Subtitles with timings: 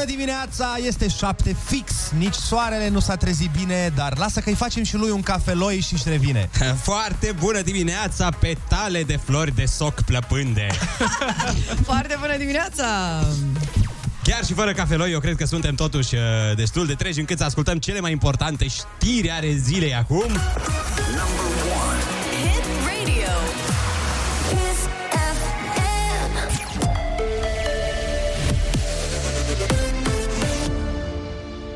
[0.00, 4.54] Foarte bună dimineața, este 7 fix, nici soarele nu s-a trezit bine, dar lasă că-i
[4.54, 6.50] facem și lui un cafeloi și-și revine.
[6.90, 10.66] Foarte bună dimineața, petale de flori de soc plăpânde.
[11.88, 12.84] Foarte bună dimineața!
[14.22, 16.20] Chiar și fără cafeloi, eu cred că suntem totuși uh,
[16.56, 20.26] destul de treji încât să ascultăm cele mai importante știri ale zilei acum.
[20.26, 21.59] Hit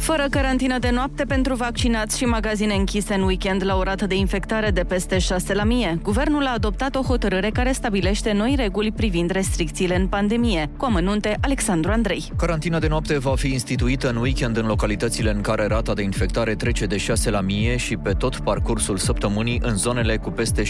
[0.00, 4.14] Fără carantină de noapte pentru vaccinați și magazine închise în weekend la o rată de
[4.14, 8.92] infectare de peste 6 la mie, guvernul a adoptat o hotărâre care stabilește noi reguli
[8.92, 10.70] privind restricțiile în pandemie.
[10.76, 12.32] Cu amănunte, Alexandru Andrei.
[12.36, 16.54] Carantina de noapte va fi instituită în weekend în localitățile în care rata de infectare
[16.54, 20.68] trece de 6 la mie și pe tot parcursul săptămânii în zonele cu peste 7,5.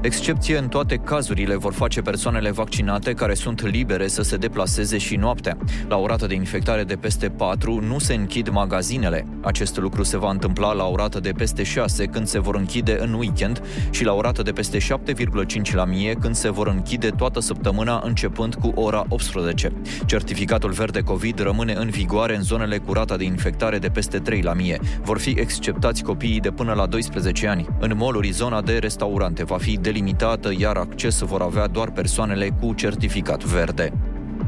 [0.00, 5.16] Excepție în toate cazurile vor face persoanele vaccinate care sunt libere să se deplaseze și
[5.16, 5.56] noaptea.
[5.88, 9.26] La o rată de infectare de peste 4 nu se închid magazinele.
[9.40, 12.96] Acest lucru se va întâmpla la o rată de peste 6 când se vor închide
[13.00, 17.08] în weekend și la o rată de peste 7,5 la mie când se vor închide
[17.08, 19.72] toată săptămâna începând cu ora 18.
[20.06, 24.42] Certificatul verde COVID rămâne în vigoare în zonele cu rata de infectare de peste 3
[24.42, 24.80] la mie.
[25.02, 27.66] Vor fi exceptați copiii de până la 12 ani.
[27.80, 32.72] În moluri, zona de restaurante va fi delimitată, iar acces vor avea doar persoanele cu
[32.72, 33.92] certificat verde.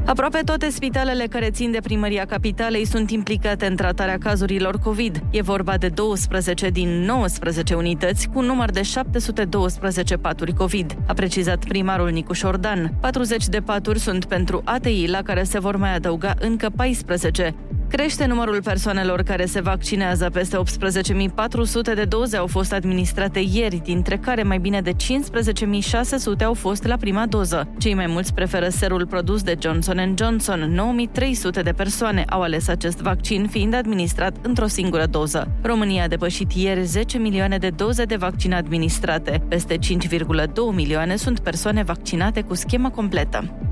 [0.07, 5.23] Aproape toate spitalele care țin de primăria capitalei sunt implicate în tratarea cazurilor COVID.
[5.29, 11.13] E vorba de 12 din 19 unități cu un număr de 712 paturi COVID, a
[11.13, 12.93] precizat primarul Nicuș Șordan.
[13.01, 17.55] 40 de paturi sunt pentru ATI, la care se vor mai adăuga încă 14.
[17.89, 20.29] Crește numărul persoanelor care se vaccinează.
[20.29, 26.53] Peste 18.400 de doze au fost administrate ieri, dintre care mai bine de 15.600 au
[26.53, 27.67] fost la prima doză.
[27.77, 30.95] Cei mai mulți preferă serul produs de Johnson Johnson.
[31.59, 35.51] 9.300 de persoane au ales acest vaccin, fiind administrat într-o singură doză.
[35.61, 39.43] România a depășit ieri 10 milioane de doze de vaccin administrate.
[39.47, 39.79] Peste 5,2
[40.73, 43.66] milioane sunt persoane vaccinate cu schemă completă.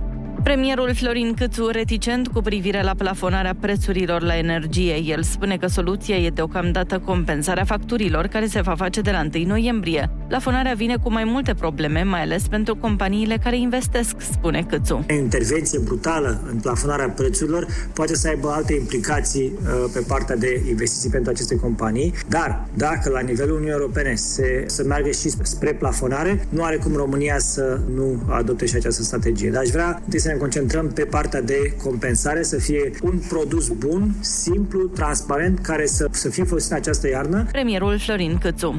[0.45, 4.95] Premierul Florin Câțu reticent cu privire la plafonarea prețurilor la energie.
[5.06, 9.45] El spune că soluția e deocamdată compensarea facturilor care se va face de la 1
[9.45, 10.09] noiembrie.
[10.28, 15.06] Plafonarea vine cu mai multe probleme, mai ales pentru companiile care investesc, spune Câțu.
[15.09, 21.09] intervenție brutală în plafonarea prețurilor poate să aibă alte implicații uh, pe partea de investiții
[21.09, 26.45] pentru aceste companii, dar dacă la nivelul Uniunii Europene se, să meargă și spre plafonare,
[26.50, 29.50] nu are cum România să nu adopte și această strategie.
[29.50, 33.68] Dar aș vrea întâi să ne concentrăm pe partea de compensare, să fie un produs
[33.68, 38.75] bun, simplu, transparent, care să, să fie folosit în această iarnă Premierul Florin Câțu.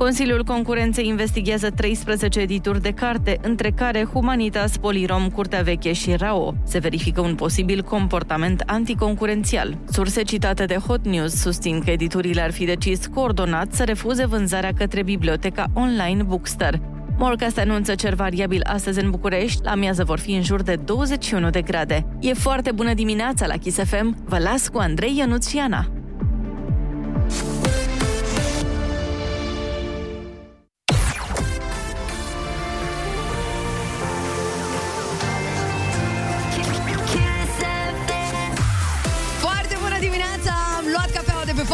[0.00, 6.54] Consiliul Concurenței investigează 13 edituri de carte, între care Humanitas, Polirom, Curtea Veche și RAO.
[6.64, 9.78] Se verifică un posibil comportament anticoncurențial.
[9.90, 14.72] Surse citate de Hot News susțin că editurile ar fi decis coordonat să refuze vânzarea
[14.72, 16.80] către biblioteca online Bookster.
[17.22, 21.50] Morcast anunță cer variabil astăzi în București, la amiază vor fi în jur de 21
[21.50, 22.06] de grade.
[22.20, 25.90] E foarte bună dimineața la Kiss FM, vă las cu Andrei Ionuț și Ana.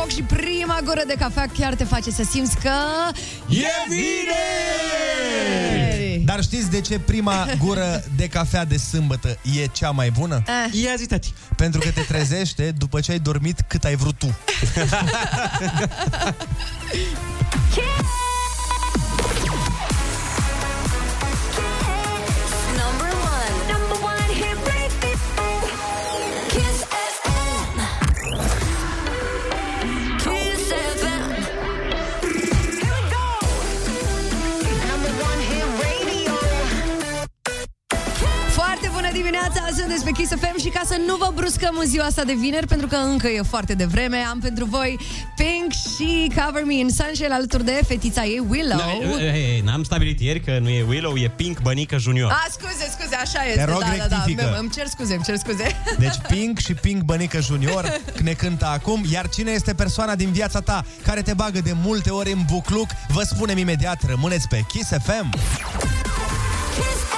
[0.07, 2.71] Foc și prima gură de cafea chiar te face să simți că...
[3.49, 4.05] E vineri!
[6.25, 10.43] Dar știți de ce prima gură de cafea de sâmbătă e cea mai bună?
[10.47, 10.83] Eh.
[10.83, 11.33] Ia zi, tati.
[11.57, 14.35] Pentru că te trezește după ce ai dormit cât ai vrut tu.
[17.77, 18.26] Number
[39.07, 39.77] bună dimineața!
[39.77, 42.67] Sunteți pe Kiss FM și ca să nu vă bruscăm în ziua asta de vineri,
[42.67, 44.99] pentru că încă e foarte devreme, am pentru voi
[45.37, 48.77] Pink și Cover Me in Sunshine alături de fetița ei Willow.
[48.77, 52.31] No, hey, hey, n-am stabilit ieri că nu e Willow, e Pink Bănică Junior.
[52.31, 53.65] A, scuze, scuze, așa este.
[53.65, 54.17] rog, da, da, da.
[54.17, 54.57] rectifică.
[54.59, 55.83] Îmi cer scuze, îmi cer scuze.
[56.05, 60.61] Deci Pink și Pink Bănică Junior ne cântă acum, iar cine este persoana din viața
[60.61, 64.89] ta care te bagă de multe ori în bucluc, vă spunem imediat, rămâneți pe Kiss
[64.89, 65.31] FM.
[66.75, 67.16] Kiss FM.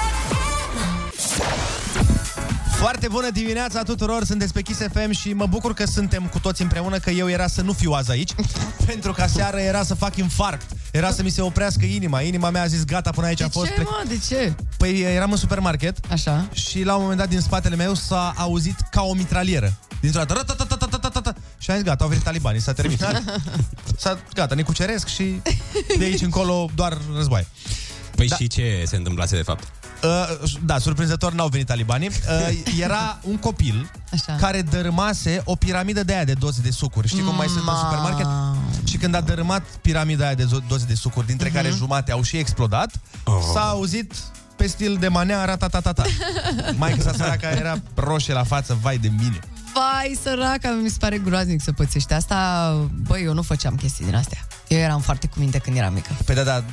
[2.79, 6.63] Foarte bună dimineața tuturor, sunteți pe Kiss FM și mă bucur că suntem cu toți
[6.63, 8.31] împreună, că eu era să nu fiu azi aici,
[8.87, 12.21] pentru că seară era să fac infarct, era să mi se oprească inima.
[12.21, 13.67] Inima mea a zis gata, până aici De a fost.
[13.75, 14.03] ce, mă?
[14.09, 14.55] De ce?
[14.77, 16.49] Păi eram în supermarket Așa.
[16.53, 19.73] și la un moment dat din spatele meu s-a auzit ca o mitralieră.
[20.01, 20.33] Dintr-o dată.
[20.33, 21.35] "Ră-ta-ta-ta-ta-ta-ta-ta".
[21.59, 23.23] Și am zis, gata, au venit talibanii, s-a terminat.
[23.97, 25.41] S-a, gata, ne cuceresc și
[25.99, 27.47] de aici încolo doar război.
[28.17, 28.37] Păi Da.
[28.37, 29.69] și ce se întâmplase de fapt?
[30.03, 32.09] Uh, da, surprinzător n-au venit talibanii.
[32.09, 34.37] Uh, era un copil Așa.
[34.41, 37.09] care dărâmase o piramidă de aia de doze de sucuri.
[37.09, 37.79] Știi cum mai sunt în Ma.
[37.85, 38.27] supermarket?
[38.85, 42.23] Și când a dărâmat piramida aia de zo- doze de sucuri, dintre care jumate au
[42.23, 42.91] și explodat,
[43.53, 44.13] s-a auzit
[44.57, 46.03] pe stil de manea ratatatata.
[46.79, 49.39] Maica sa săraca era roșie la față, vai de mine.
[49.75, 52.73] Vai, săraca, mi se pare groaznic să pățești asta.
[53.07, 54.39] Băi, eu nu făceam chestii din astea.
[54.69, 56.11] Eu eram foarte cu minte când eram mică.
[56.25, 56.65] Păi da, da,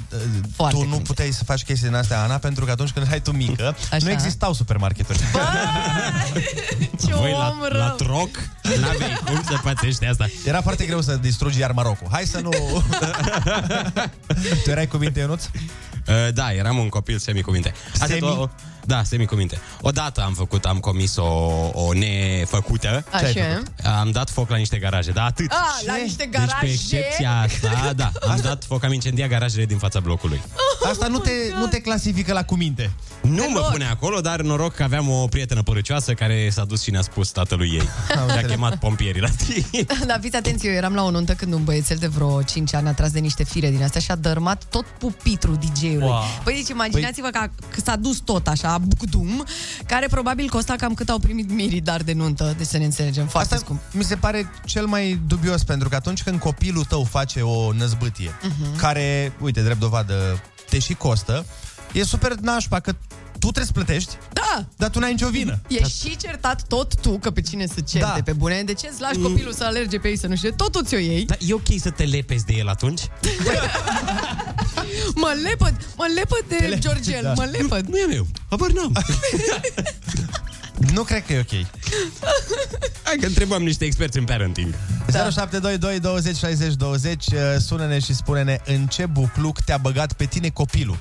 [0.56, 1.08] Foarte tu nu cuminte.
[1.08, 4.06] puteai să faci chestii din astea, Ana, pentru că atunci când erai tu mică, Așa.
[4.06, 5.20] nu existau supermarketuri.
[7.06, 7.80] Ce Voi om la, rău!
[7.80, 8.30] la troc
[8.80, 10.26] n-aveai cum să pățești asta.
[10.46, 12.08] Era foarte greu să distrugi iar Marocul.
[12.12, 12.50] Hai să nu...
[14.64, 15.44] tu erai cu minte, Ionuț?
[15.46, 17.74] Uh, da, eram un copil semicuvinte.
[17.94, 18.22] Asta Semi?
[18.22, 18.50] O,
[18.86, 19.60] da, semicuvinte.
[19.82, 21.24] Odată am făcut, am comis o,
[21.74, 23.06] o nefăcută.
[23.12, 23.32] Așa.
[23.32, 23.86] Ce ai făcut?
[24.00, 25.52] Am dat foc la niște garaje, da, atât.
[25.52, 26.72] A, la niște Deci pe garaje?
[26.72, 30.42] excepția asta, da, am dat foc, am incendiat garajele din fața blocului.
[30.90, 32.92] Asta nu te, nu te clasifică la cuminte.
[33.22, 36.92] Nu mă pune acolo, dar noroc că aveam o prietenă părăcioasă care s-a dus și
[36.92, 37.90] ne-a spus tatălui ei.
[38.32, 39.86] Și a chemat pompierii la tine.
[40.08, 42.88] Dar fiți atenți, eu eram la o nuntă când un băiețel de vreo 5 ani
[42.88, 46.08] a tras de niște fire din astea și a dărmat tot pupitru DJ-ului.
[46.08, 46.22] Wow.
[46.44, 49.46] Păi deci imaginați-vă că, a, că s-a dus tot așa, bucdum,
[49.86, 53.28] care probabil costa cam cât au primit mirii dar de nuntă, deci să ne înțelegem,
[53.28, 53.82] foarte Asta scump.
[53.92, 58.32] mi se pare cel mai dubios, pentru că atunci când copilul tău face o năzbâtie,
[58.44, 58.78] Mhm.
[58.78, 61.46] care, uite, drept dovadă, te și costă,
[61.94, 62.92] e super nașpa că
[63.40, 64.16] tu trebuie să plătești,
[64.56, 64.66] Da!
[64.78, 65.60] dar tu n-ai nicio vină.
[65.68, 68.22] E și certat tot tu, că pe cine să certe Da.
[68.26, 68.64] pe bune.
[68.64, 70.52] De ce îți lași copilul să alerge pe ei să nu știe?
[70.52, 71.26] Tot tu ți-o iei.
[71.26, 73.02] Dar e ok să te lepezi de el atunci?
[75.16, 77.34] Mă lepăd, mă lepăd de le- Georgel, da.
[77.34, 77.88] mă lepăd.
[77.88, 78.28] Nu e meu.
[78.50, 78.92] Habar n-am.
[80.94, 81.66] Nu cred că e ok.
[83.04, 84.74] Hai că întrebăm niște experți în parenting.
[85.12, 85.30] Da.
[85.30, 90.50] 0722 20 60 20 uh, Sună-ne și spune-ne în ce bucluc te-a băgat pe tine
[90.50, 90.98] copilul.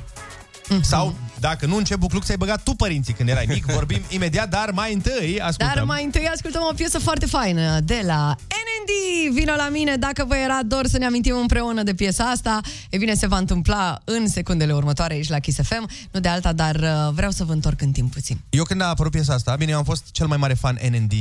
[0.69, 0.83] Mhm.
[0.83, 3.65] Sau, dacă nu, în ce bucluc ți-ai băgat tu părinții când erai mic.
[3.65, 5.75] Vorbim imediat, dar mai întâi ascultăm.
[5.75, 9.35] Dar mai întâi ascultăm o piesă foarte faină de la NND.
[9.35, 12.61] Vino la mine dacă vă era dor să ne amintim împreună de piesa asta.
[12.91, 15.89] E bine, se va întâmpla în secundele următoare aici la Kiss FM.
[16.11, 18.41] Nu de alta, dar uh, vreau să vă întorc în timp puțin.
[18.51, 21.13] Eu când a apărut piesa asta, bine, eu am fost cel mai mare fan NND,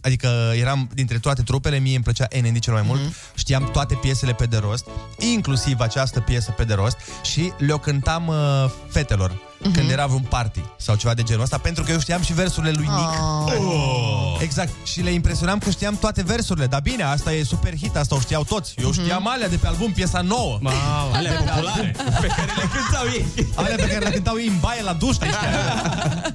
[0.00, 3.00] adică eram dintre toate trupele, mie îmi plăcea NND cel mai mult,
[3.34, 4.86] știam toate piesele pe de rost,
[5.18, 9.32] inclusiv această piesă pe de rost și le-o cântam uh, fetelor
[9.72, 12.72] când era vreun party sau ceva de genul ăsta, pentru că eu știam și versurile
[12.72, 13.20] lui Nick.
[13.58, 14.38] Oh.
[14.40, 14.72] Exact.
[14.84, 16.66] Și le impresionam că știam toate versurile.
[16.66, 18.74] Dar bine, asta e super hit, asta o știau toți.
[18.82, 20.58] Eu știam alea de pe album, piesa nouă.
[20.62, 23.48] Wow, alea populare pe care le cântau ei.
[23.54, 25.16] Alea pe care le cântau ei în baie la duș.
[25.18, 26.34] le știam.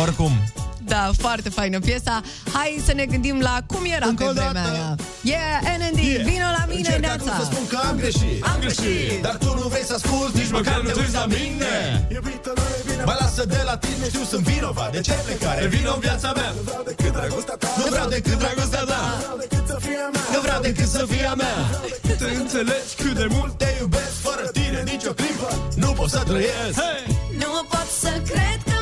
[0.00, 0.32] Oricum,
[0.94, 2.14] Da, foarte faină piesa.
[2.56, 4.70] Hai să ne gândim la cum era Încă pe o vremea dată.
[4.70, 4.90] aia.
[5.32, 6.24] Yeah, NND, yeah.
[6.30, 7.40] vino la mine, Încerc acum Neața.
[7.40, 8.38] să spun că am greșit.
[8.52, 9.22] Am greșit.
[9.26, 11.72] Dar tu nu vrei să asculti Nici măcar nu te uiți la mine.
[13.08, 14.90] Mai lasă de la tine Știu sunt vinovat.
[14.96, 15.66] De ce plecare?
[15.74, 16.50] Vino în viața mea.
[16.58, 17.68] Nu vreau decât dragostea ta.
[17.80, 19.00] Nu vreau decât dragostea ta.
[20.32, 21.56] Nu vreau decât să fie a mea.
[22.20, 23.52] Te înțelegi cât de mult?
[23.62, 25.48] Te iubesc Fără tine nicio clipă.
[25.82, 26.78] Nu pot să trăiesc.
[27.42, 28.76] Nu pot să cred că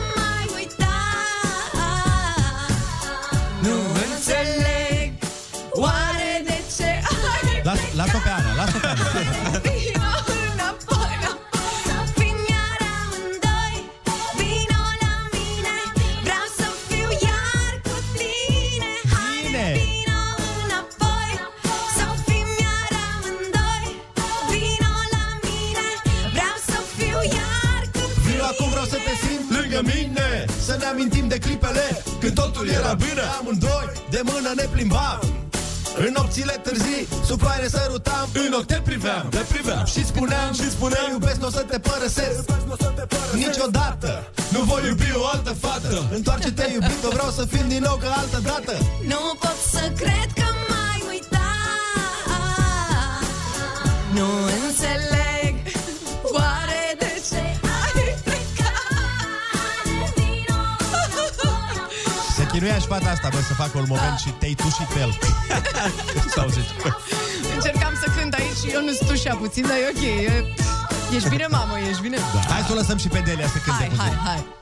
[28.71, 30.45] vreau să te simt lângă mine.
[30.61, 33.23] Să ne amintim de clipele Când totul era bine.
[33.41, 35.42] Amândoi de mână ne plimbam
[35.97, 39.85] în nopțile târzii, sub ploaie ne sărutam În ochi te priveam, te priveam.
[39.85, 42.43] Și spuneam, și spuneam Iubesc, n-o să te părăsesc.
[43.35, 44.31] Niciodată.
[44.53, 46.09] Nu voi iubi o altă fată.
[46.15, 48.73] Întoarce-te iubito, vreau să fim din nou ca altă dată.
[49.07, 51.41] Nu pot să cred că m-ai uitat.
[54.15, 54.27] Nu
[54.67, 55.22] înțeleg
[62.63, 65.13] Se chinuia și fata asta, bă, să facă un moment și te-ai tușit pe el
[66.35, 66.73] Sau zici
[67.55, 70.45] Încercam să cânt aici și eu nu stușea puțin, dar e ok e...
[71.17, 72.17] Ești bine, mamă, ești bine?
[72.17, 72.41] Da.
[72.53, 74.62] Hai să o lăsăm și pe Delia să cânte Hai, puțin hai, hai Vreau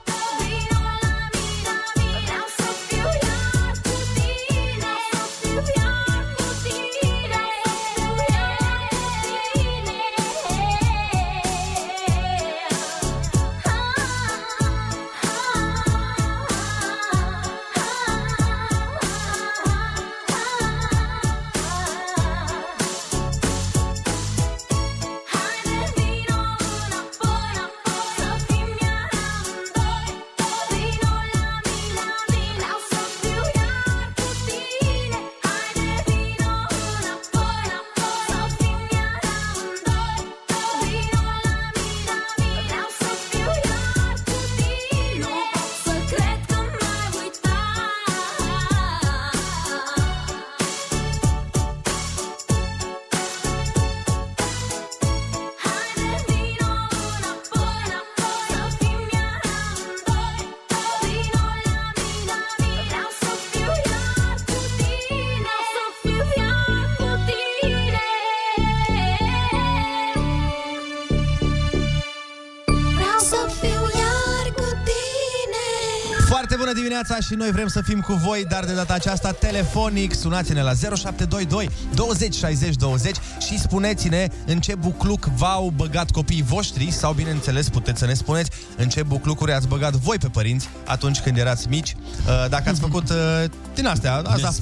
[77.02, 80.14] dimineața și noi vrem să fim cu voi, dar de data aceasta telefonic.
[80.14, 83.16] Sunați-ne la 0722 20 60 20
[83.47, 88.50] și spuneți-ne în ce bucluc v-au băgat copiii voștri sau, bineînțeles, puteți să ne spuneți
[88.76, 91.97] în ce buclucuri ați băgat voi pe părinți atunci când erați mici.
[92.26, 94.54] Uh, Dacă ați făcut uh, din astea, ați dat,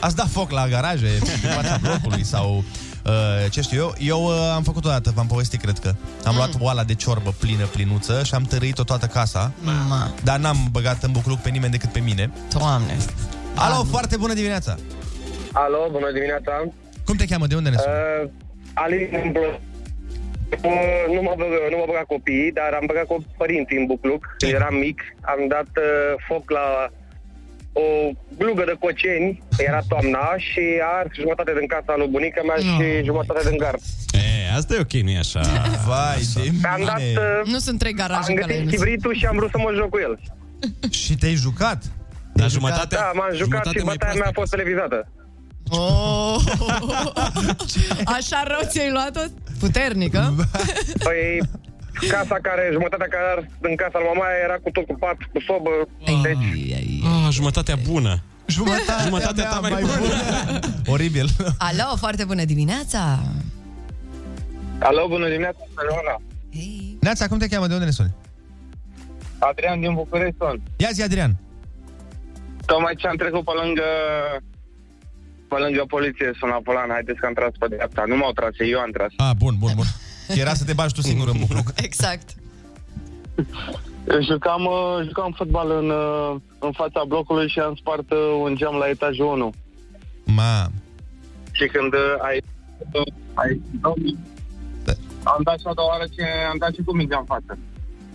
[0.00, 2.64] ați dat foc la garaje, în fața blocului sau...
[3.10, 5.94] Uh, ce știu eu, eu uh, am făcut o dată, v-am povestit, cred că.
[6.24, 9.52] Am luat oala de ciorbă plină, plinuță și am tărâit-o toată casa.
[9.62, 10.10] Mama.
[10.24, 12.30] Dar n-am băgat în bucluc pe nimeni decât pe mine.
[12.58, 12.96] Doamne.
[13.54, 14.76] Alo, foarte bună dimineața!
[15.52, 16.52] Alo, bună dimineața.
[17.04, 17.46] Cum te cheamă?
[17.46, 17.94] De unde ne suni?
[17.94, 18.30] Uh,
[18.74, 19.60] Alin Împlă.
[20.64, 24.34] Uh, nu m-a băgat, nu m-a băgat copiii, dar am băgat cu părinții în bucluc.
[24.38, 26.66] Când eram mic, am dat uh, foc la
[27.72, 32.56] o glugă de coceni, era toamna, și a ars jumătate din casa lui bunica mea
[32.56, 33.80] și jumătate din gard.
[34.12, 35.40] E, asta e ok, nu e așa.
[35.88, 37.12] Vai de Am dat, mine!
[37.20, 38.74] uh, Nu sunt trei garaje am ca la găsit Ionuț.
[38.74, 40.14] chibritul și am vrut să mă joc cu el.
[41.02, 41.80] Și te-ai jucat?
[42.34, 45.08] Dar jumătate, Da, m-am jucat și bătaia mea a fost televizată.
[45.72, 46.36] Oh,
[48.16, 49.20] așa rău ți-ai luat-o?
[49.58, 50.34] Puternică?
[51.04, 51.40] Păi,
[52.08, 55.16] casa care, jumătatea care a ars din casa lui mama era cu tot cu pat,
[55.32, 55.70] cu sobă.
[56.04, 57.02] Deci, Ai, ai.
[57.04, 58.22] Ah, jumătatea bună.
[58.46, 60.08] Jumătatea, Jumătatea ta mai bună.
[60.94, 61.28] Oribil.
[61.58, 63.18] Alo, foarte bună dimineața!
[64.78, 65.58] alo, bună dimineața,
[65.90, 66.16] Ioana.
[66.52, 66.96] Hei.
[67.00, 67.66] Neața, cum te cheamă?
[67.66, 68.14] De unde ne suni?
[69.38, 70.60] Adrian din București sunt.
[70.76, 71.36] Ia zi, Adrian.
[72.66, 73.82] Tocmai ce am trecut pe lângă
[75.48, 78.02] pe lângă poliție, sunt la volan, haideți că am tras pe dreapta.
[78.06, 79.12] Nu m-au tras, eu am tras.
[79.16, 79.88] Ah, bun, bun, bun.
[80.38, 81.72] Era să te bagi tu singur în bucluc.
[81.86, 82.34] Exact.
[84.20, 88.74] Jucam, uh, jucam fotbal în, uh, în fața blocului și am spart uh, un geam
[88.74, 89.52] la etajul 1.
[90.24, 90.70] Ma,
[91.52, 92.42] Și când uh, ai,
[92.92, 93.60] uh, ai
[94.84, 94.92] Da.
[95.22, 97.58] am dat și a doua oară ce am dat și cu mingea în față.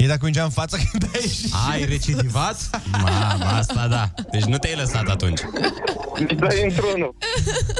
[0.05, 1.53] E dacă mingea în față când ai ieșit.
[1.71, 2.69] Ai recidivat?
[2.91, 4.09] Mamă, asta da.
[4.31, 5.41] Deci nu te-ai lăsat atunci.
[6.27, 7.15] Deci dai într-unul.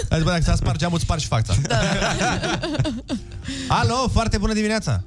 [0.10, 1.54] Hai, bă, dacă ți-a spart geamul, îți spargi fața.
[1.62, 1.78] Da.
[3.68, 5.04] Alo, foarte bună dimineața!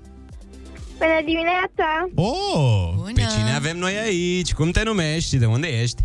[0.99, 2.09] Bună dimineața!
[2.15, 2.93] Oh!
[2.97, 3.13] Bună.
[3.15, 4.53] Pe cine avem noi aici?
[4.53, 6.03] Cum te numești și de unde ești?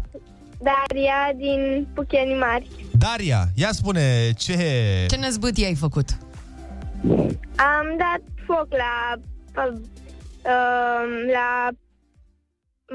[0.58, 2.70] Daria din Pucheni Mari.
[2.92, 4.56] Daria, ia spune, ce...
[5.10, 6.10] Ce năzbâtie ai făcut?
[7.56, 9.22] Am dat foc la
[10.44, 11.70] uh, la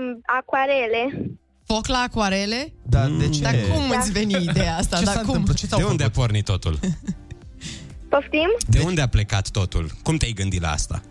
[0.00, 1.30] um, acoarele.
[1.64, 2.72] Foc la acoarele?
[2.82, 3.40] Da, de ce?
[3.42, 4.96] Dar cum îți veni ideea asta?
[4.98, 5.28] Ce Dar s-a cum?
[5.28, 5.56] întâmplat?
[5.56, 6.20] Ce ți-au De unde a făcut?
[6.22, 6.78] pornit totul?
[8.10, 8.48] Poftim?
[8.68, 9.90] De unde a plecat totul?
[10.02, 11.02] Cum te-ai gândit la asta?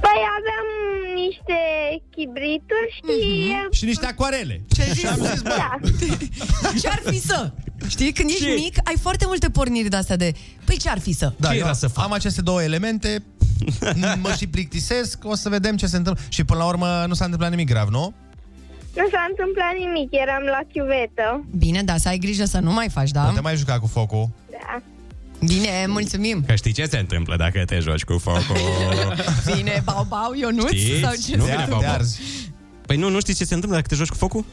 [0.00, 0.66] Păi aveam
[1.14, 1.58] niște
[2.10, 3.02] chibrituri și...
[3.52, 3.72] Mhm.
[3.72, 4.62] Și niște acoarele.
[4.72, 5.40] Ce zici?
[5.42, 5.78] Da.
[6.82, 7.52] Ce-ar fi să?
[7.88, 8.50] Știi, când ești Ce?
[8.54, 10.32] mic, ai foarte multe porniri de astea de...
[10.64, 11.32] Păi ce-ar fi să?
[11.36, 12.04] Da, Ce eu era să fac?
[12.04, 13.22] am aceste două elemente,
[14.22, 16.24] mă și plictisesc, o să vedem ce se întâmplă.
[16.28, 18.14] Și până la urmă nu s-a întâmplat nimic grav, nu?
[18.96, 21.44] Nu s-a întâmplat nimic, eram la chiuvetă.
[21.56, 23.22] Bine, da, să ai grijă să nu mai faci, da?
[23.26, 24.28] Nu te mai juca cu focul.
[24.50, 24.82] Da.
[25.46, 26.44] Bine, mulțumim.
[26.46, 28.56] Că știi ce se întâmplă dacă te joci cu focul?
[29.54, 30.70] Bine, bau, bau, Ionuț?
[30.72, 31.00] Știți?
[31.02, 31.36] Sau ce?
[31.36, 31.94] Nu Te, vine ar, bau, te bau.
[31.94, 32.20] arzi.
[32.86, 34.44] Păi nu, nu știi ce se întâmplă dacă te joci cu focul?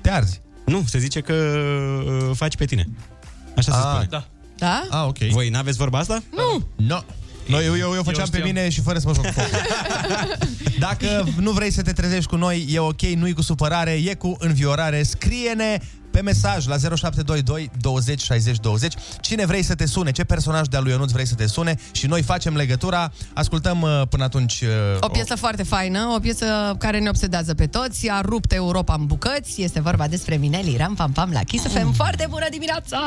[0.00, 0.40] Te arzi.
[0.66, 1.32] Nu, se zice că
[2.06, 2.88] uh, faci pe tine.
[3.56, 4.06] Așa se Ah, spune.
[4.10, 4.24] da.
[4.58, 4.86] Da?
[4.90, 5.18] Ah, ok.
[5.18, 6.22] Voi n-aveți vorba asta?
[6.34, 6.66] Nu.
[6.86, 6.98] No.
[7.46, 8.54] Noi, eu, eu, eu făceam pe știam.
[8.54, 9.58] mine și fără să mă joc cu focul.
[10.88, 14.36] Dacă nu vrei să te trezești cu noi, e ok, nu-i cu supărare, e cu
[14.38, 15.02] înviorare.
[15.02, 15.78] Scrie-ne
[16.10, 20.82] pe mesaj la 0722 20 60 20 cine vrei să te sune, ce personaj de-al
[20.82, 23.12] lui Ionuț vrei să te sune și noi facem legătura.
[23.34, 24.60] Ascultăm uh, până atunci...
[24.60, 24.68] uh,
[25.00, 29.06] O piesă foarte faină, o piesă care ne obsedează pe toți, a rupt Europa în
[29.06, 31.92] bucăți, este vorba despre Mineli Ram Pam Pam la Kiss FM.
[31.92, 32.98] Foarte bună dimineața!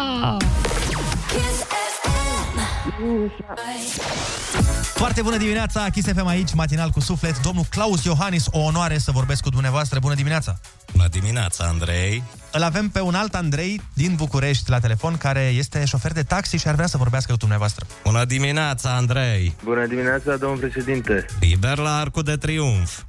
[4.94, 7.42] Foarte bună dimineața, Kiss FM aici, matinal cu suflet.
[7.42, 10.00] Domnul Claus Iohannis, o onoare să vorbesc cu dumneavoastră.
[10.00, 10.60] Bună dimineața!
[10.92, 12.24] Bună dimineața, Andrei.
[12.52, 16.58] Îl avem pe un alt Andrei din București la telefon, care este șofer de taxi
[16.58, 17.86] și ar vrea să vorbească cu dumneavoastră.
[18.04, 19.56] Bună dimineața, Andrei.
[19.64, 21.26] Bună dimineața, domnul președinte.
[21.40, 23.02] Liber la Arcul de Triumf.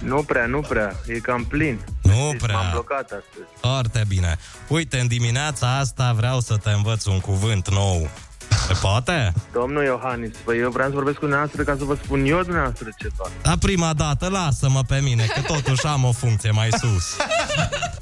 [0.00, 1.80] Nu prea, nu prea, e cam plin.
[2.02, 2.68] Nu prea.
[2.72, 3.48] blocat astăzi.
[3.60, 4.36] Foarte bine.
[4.68, 8.08] Uite, în dimineața asta vreau să te învăț un cuvânt nou.
[8.66, 9.32] Se poate?
[9.52, 12.88] Domnul Iohannis, păi eu vreau să vorbesc cu dumneavoastră ca să vă spun eu dumneavoastră
[12.98, 13.30] ceva.
[13.42, 17.16] La prima dată, lasă-mă pe mine, că totuși am o funcție mai sus.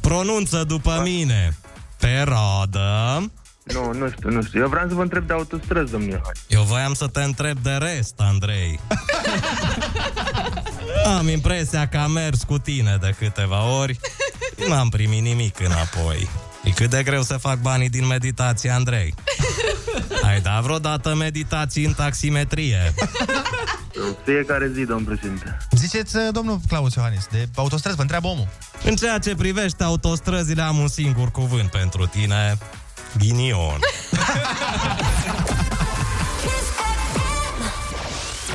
[0.00, 1.56] Pronunță după mine.
[1.98, 3.30] Pe rodă.
[3.62, 4.60] Nu, nu știu, nu știu.
[4.60, 6.42] Eu vreau să vă întreb de autostrăzi, domnul Iohannis.
[6.48, 8.80] Eu voiam să te întreb de rest, Andrei.
[11.18, 13.98] Am impresia că am mers cu tine de câteva ori.
[14.68, 16.28] N-am primit nimic înapoi.
[16.64, 19.14] E cât de greu să fac banii din meditație, Andrei.
[20.36, 22.94] Ai dat vreodată meditații în taximetrie?
[24.24, 25.56] Fiecare zi, domn președinte.
[25.70, 28.48] Ziceți, uh, domnul Claus Iohannis, de autostrăzi, vă întreabă omul.
[28.84, 32.58] În ceea ce privește autostrăzile, am un singur cuvânt pentru tine.
[33.18, 33.78] Ghinion.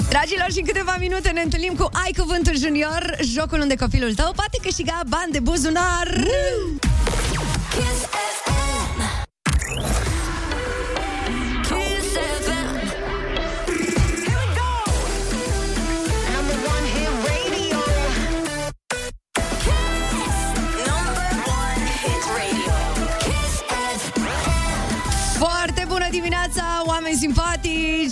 [0.09, 4.31] Dragilor, și în câteva minute ne întâlnim cu Ai Cuvântul Junior, jocul unde copilul tău
[4.35, 6.07] poate câștiga bani de buzunar.
[7.69, 8.30] Kiss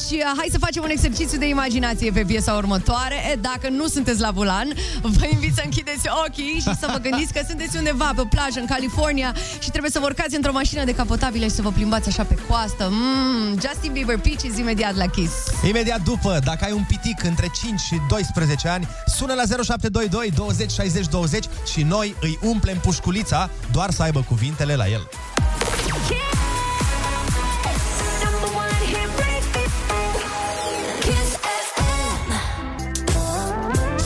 [0.09, 0.37] simpatici!
[0.37, 3.15] Hai să facem un exercițiu de imaginație pe piesa următoare.
[3.31, 4.67] E, Dacă nu sunteți la volan,
[5.01, 8.59] vă invit să închideți ochii și să vă gândiți că sunteți undeva pe o plajă
[8.59, 12.23] în California și trebuie să vă urcați într-o mașină decapotabilă și să vă plimbați așa
[12.23, 12.87] pe coastă.
[12.91, 15.33] Mm, Justin Bieber Peaches imediat la Kiss.
[15.67, 20.71] Imediat după, dacă ai un pitic între 5 și 12 ani, sună la 0722 20
[20.71, 25.09] 60 20 și noi îi umplem pușculița doar să aibă cuvintele la el.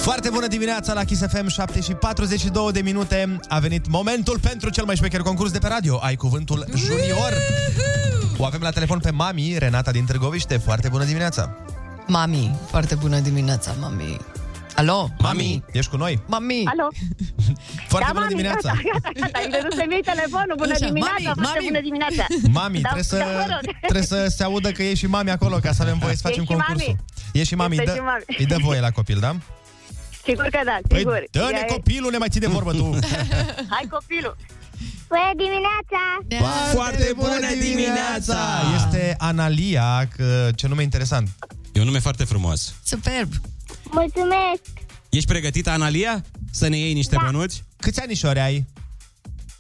[0.04, 3.40] Foarte bună dimineața la Kiss FM, 7 și 42 de minute.
[3.48, 6.00] A venit momentul pentru cel mai șmecher concurs de pe radio.
[6.02, 7.34] Ai cuvântul junior.
[8.38, 10.58] O avem la telefon pe mami, Renata din Târgoviște.
[10.58, 11.56] Foarte bună dimineața.
[12.08, 14.18] Mami, foarte bună dimineața, mami.
[14.76, 16.22] Alo, Mami, ești cu noi?
[16.28, 16.64] Mami.
[16.66, 16.88] Alo.
[17.92, 18.70] Foarte da, bună mami, dimineața.
[18.70, 19.40] Gata, gata, gata.
[19.44, 20.56] Îmi dădu să-mi iei telefonul.
[20.58, 21.66] Bună Așa, dimineața, mami, foarte mami.
[21.70, 22.26] bună dimineața.
[22.60, 23.64] Mami, Da, trebuie, să, da, vă rog.
[23.82, 26.28] trebuie să se audă că e și mami acolo, ca să avem voie să E
[26.28, 26.76] facem și concursul.
[26.88, 26.98] mami.
[27.40, 28.24] E și mami, Este dă, și mami.
[28.38, 29.32] îi dă voie la copil, da?
[30.24, 31.24] Sigur că da, Păi sigur.
[31.32, 33.00] dă-ne Ea e- copilul, ne mai ții de vorbă tu.
[33.74, 34.36] Hai copilul.
[35.08, 36.02] Bună dimineața!
[36.74, 38.38] Foarte bună dimineața!
[38.76, 41.30] Este Analia, că, ce nume interesant.
[41.74, 42.74] E un nume foarte frumos.
[42.84, 43.32] Superb.
[43.84, 44.62] Mulțumesc!
[45.10, 46.24] Ești pregătită, Analia?
[46.52, 47.22] Să ne iei niște Da.
[47.26, 47.64] bănuți?
[47.80, 48.66] Câți anișori ai?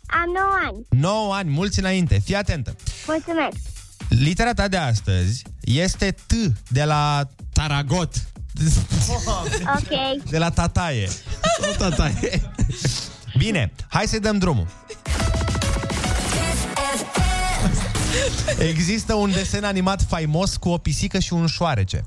[0.06, 1.02] Am 9 ani.
[1.02, 2.20] 9 ani, mulți înainte.
[2.24, 2.76] Fii atentă.
[3.08, 3.58] Mulțumesc!
[4.10, 6.34] Litera ta de astăzi este T
[6.68, 7.28] de la...
[7.54, 8.14] Taragot.
[9.78, 10.24] Ok.
[10.30, 11.10] De la tataie.
[11.62, 12.52] Sau tataie.
[13.38, 14.68] Bine, hai să-i dăm drumul.
[18.60, 22.06] Există un desen animat faimos cu o pisică și un șoarece.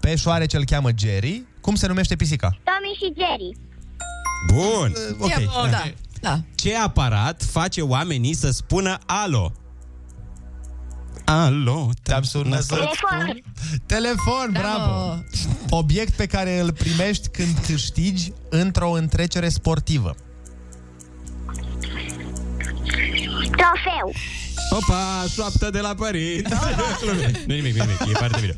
[0.00, 1.44] Pe șoarece îl cheamă Jerry.
[1.60, 2.48] Cum se numește pisica?
[2.48, 3.56] Tommy și Jerry.
[4.52, 4.92] Bun.
[5.18, 5.28] Ok.
[5.28, 5.82] Ia, oh, da,
[6.20, 6.40] da.
[6.54, 9.52] Ce aparat face oamenii să spună alo?
[11.24, 12.74] Alo, te-am sunat să...
[12.74, 13.42] Telefon.
[13.86, 14.76] Telefon, bravo.
[14.76, 15.22] Bravo.
[15.70, 20.14] Obiect pe care îl primești când câștigi într-o întrecere sportivă.
[23.56, 24.14] Trofeu.
[24.70, 26.52] Opa, șoaptă de la părinți.
[27.46, 28.56] nu nimic, nu nimic, e foarte bine.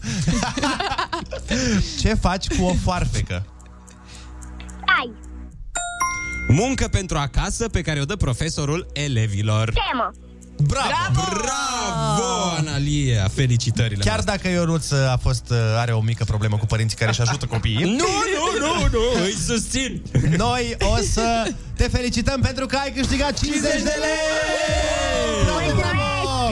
[2.01, 3.47] Ce faci cu o foarfecă?
[4.99, 5.13] Ai.
[6.49, 9.73] Muncă pentru acasă pe care o dă profesorul elevilor.
[9.73, 10.26] Temă.
[10.57, 11.21] Bravo!
[11.31, 13.29] Bravo, Analia!
[13.35, 14.37] Felicitările Chiar noastre.
[14.37, 18.07] dacă Ionuț a fost, are o mică problemă cu părinții care își ajută copiii, Nu,
[18.37, 20.03] nu, nu, nu, îi susțin.
[20.37, 21.43] noi o să
[21.77, 25.06] te felicităm pentru că ai câștigat 50 de lei!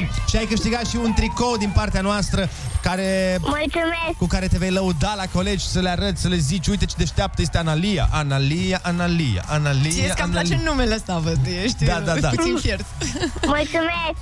[0.05, 0.29] Bravo, bravo!
[0.29, 2.49] Și ai câștigat și un tricou din partea noastră
[2.83, 4.17] care, Mulțumesc.
[4.19, 6.95] cu care te vei lăuda la colegi să le arăți, să le zici, uite ce
[6.99, 10.71] deșteaptă este Analia, Analia, Analia, Analia, Ție că îmi place Analia.
[10.71, 12.29] numele ăsta, văd, ești Da, da, da.
[12.29, 12.85] puțin fiert.
[13.47, 14.17] Mulțumesc.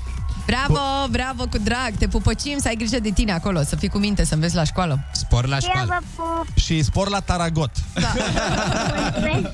[0.47, 3.99] Bravo, bravo, cu drag, te pupăcim, să ai grijă de tine acolo, să fii cu
[3.99, 4.99] minte, să înveți la școală.
[5.13, 6.03] Spor la Eu vă școală.
[6.17, 6.47] pup.
[6.55, 7.71] Și spor la Taragot.
[7.95, 9.53] Mulțumesc.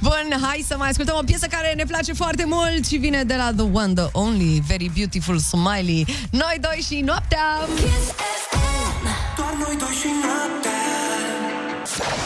[0.00, 3.34] Bun, hai să mai ascultăm o piesă care ne place foarte mult și vine de
[3.36, 6.06] la The One, The Only, Very Beautiful Smiley.
[6.30, 7.44] Noi doi și noaptea!
[7.76, 8.10] Kiss
[8.50, 9.06] FM.
[9.36, 12.25] Doar noi doi și noaptea.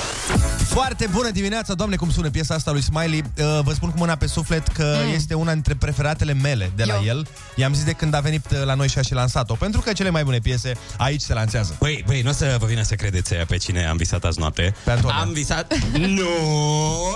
[0.71, 3.23] Foarte bună dimineața, doamne, cum sună piesa asta lui Smiley.
[3.39, 5.15] Uh, Vă spun cu mâna pe suflet că mm.
[5.15, 7.03] este una dintre preferatele mele de la Eu.
[7.05, 7.27] el.
[7.55, 9.93] I-am zis de când a venit uh, la noi și a și lansat-o, pentru că
[9.93, 11.77] cele mai bune piese aici se lansează.
[11.79, 14.75] Băi, băi, nu o să vă vină să credeți pe cine am visat azi noapte.
[14.85, 15.17] Pe Antonia.
[15.17, 15.75] Am visat...
[16.19, 16.29] nu,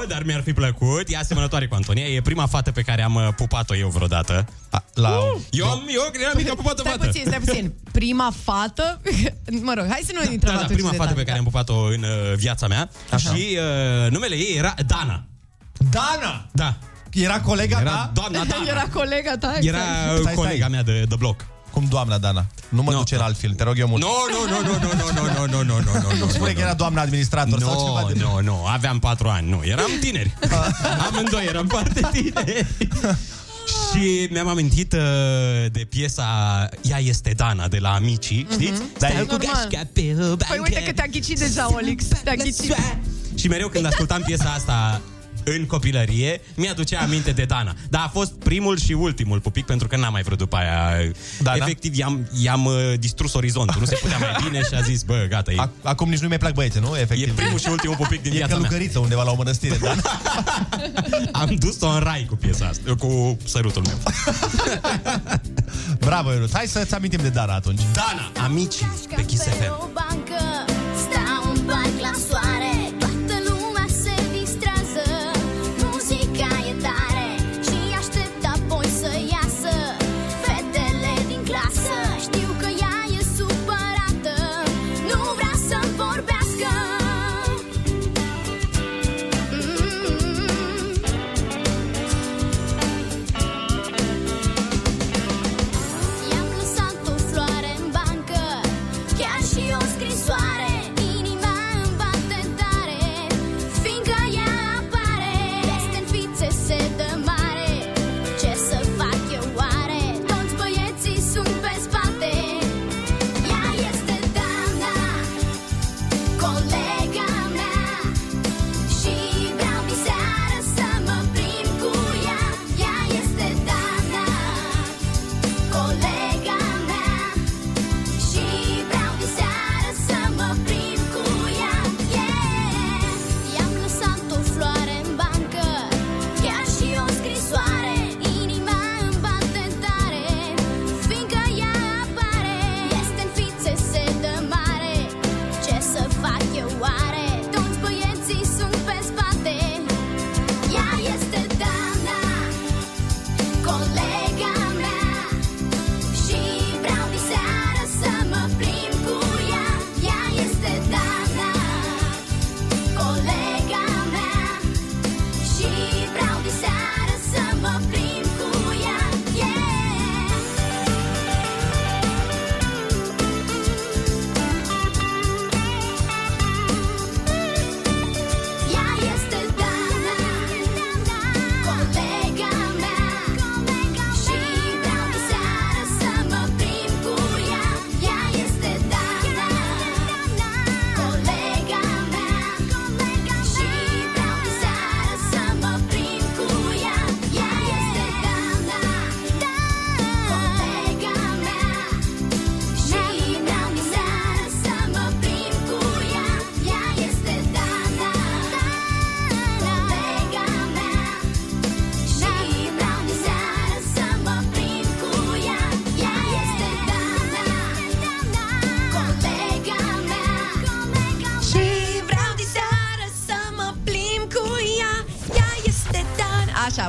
[0.09, 1.09] dar mi-ar fi plăcut.
[1.09, 2.07] E asemănătoare cu Antonia.
[2.07, 4.47] E prima fată pe care am uh, pupat-o eu vreodată.
[4.71, 5.21] A, la...
[5.51, 7.07] Eu am, eu credeam că am pupat o Stai fată.
[7.07, 7.73] puțin, stai puțin.
[7.93, 9.01] Prima fată,
[9.61, 11.39] mă rog, hai să nu intrăm Da, da, atunci prima în fată pe detalii, care
[11.39, 12.91] am pupat-o în uh, viața mea.
[13.11, 13.35] Așa.
[13.35, 15.25] Și uh, numele ei era Dana.
[15.91, 16.47] Dana!
[16.53, 16.77] Da.
[17.13, 18.11] Era colega Era ta?
[18.15, 18.45] doamna da.
[18.45, 18.65] Dana.
[18.71, 20.11] Era colega ta, Era exact.
[20.13, 20.35] uh, Stai, stai.
[20.35, 21.47] colega mea de, de bloc.
[21.71, 22.47] Cum doamna Dana?
[22.69, 22.99] Nu mă No.
[22.99, 24.03] duce în alt film, te rog eu mult.
[24.03, 26.29] Nu, nu, nu, nu, nu, nu, nu, nu, nu, nu, nu, nu.
[26.29, 29.61] Spune că era doamna administrator sau ceva Nu, de nu, nu, aveam patru ani, nu,
[29.65, 30.35] eram tineri.
[31.09, 32.67] Amândoi eram foarte tineri.
[33.93, 35.01] Și mi-am amintit uh,
[35.73, 36.25] de piesa
[36.83, 38.71] Ea este Dana de la Amicii, știți?
[38.81, 38.83] Mhm.
[38.97, 39.69] Stai Stai, cu normal.
[39.71, 42.05] gașca pe o Păi uite că te-a ghicit deja, Olix.
[42.25, 42.75] Te-a ghicit.
[43.35, 45.01] Și mereu când ascultam piesa asta
[45.47, 47.75] în copilărie, mi-aducea aminte de Dana.
[47.89, 51.13] Dar a fost primul și ultimul pupic, pentru că n-am mai vrut după aia.
[51.43, 51.57] Dana?
[51.57, 53.81] Efectiv, i-am, i-am uh, distrus orizontul.
[53.81, 56.37] Nu se putea mai bine și a zis, bă, gata, e, Acum nici nu mi-e
[56.39, 56.97] plac băieții, nu?
[56.97, 57.29] Efectiv.
[57.29, 58.67] e primul și ultimul pupic din E viața mea.
[58.69, 59.95] călugăriță undeva la o mănăstire, da?
[61.41, 63.99] Am dus-o în rai cu piesa asta, cu sărutul meu.
[65.99, 66.51] Bravo, Ionut.
[66.53, 67.81] Hai să-ți amintim de Dana atunci.
[67.93, 69.73] Dana, amicii, pe Kiss FM.
[69.81, 70.65] o bancă
[70.97, 72.54] Stau în parc la soare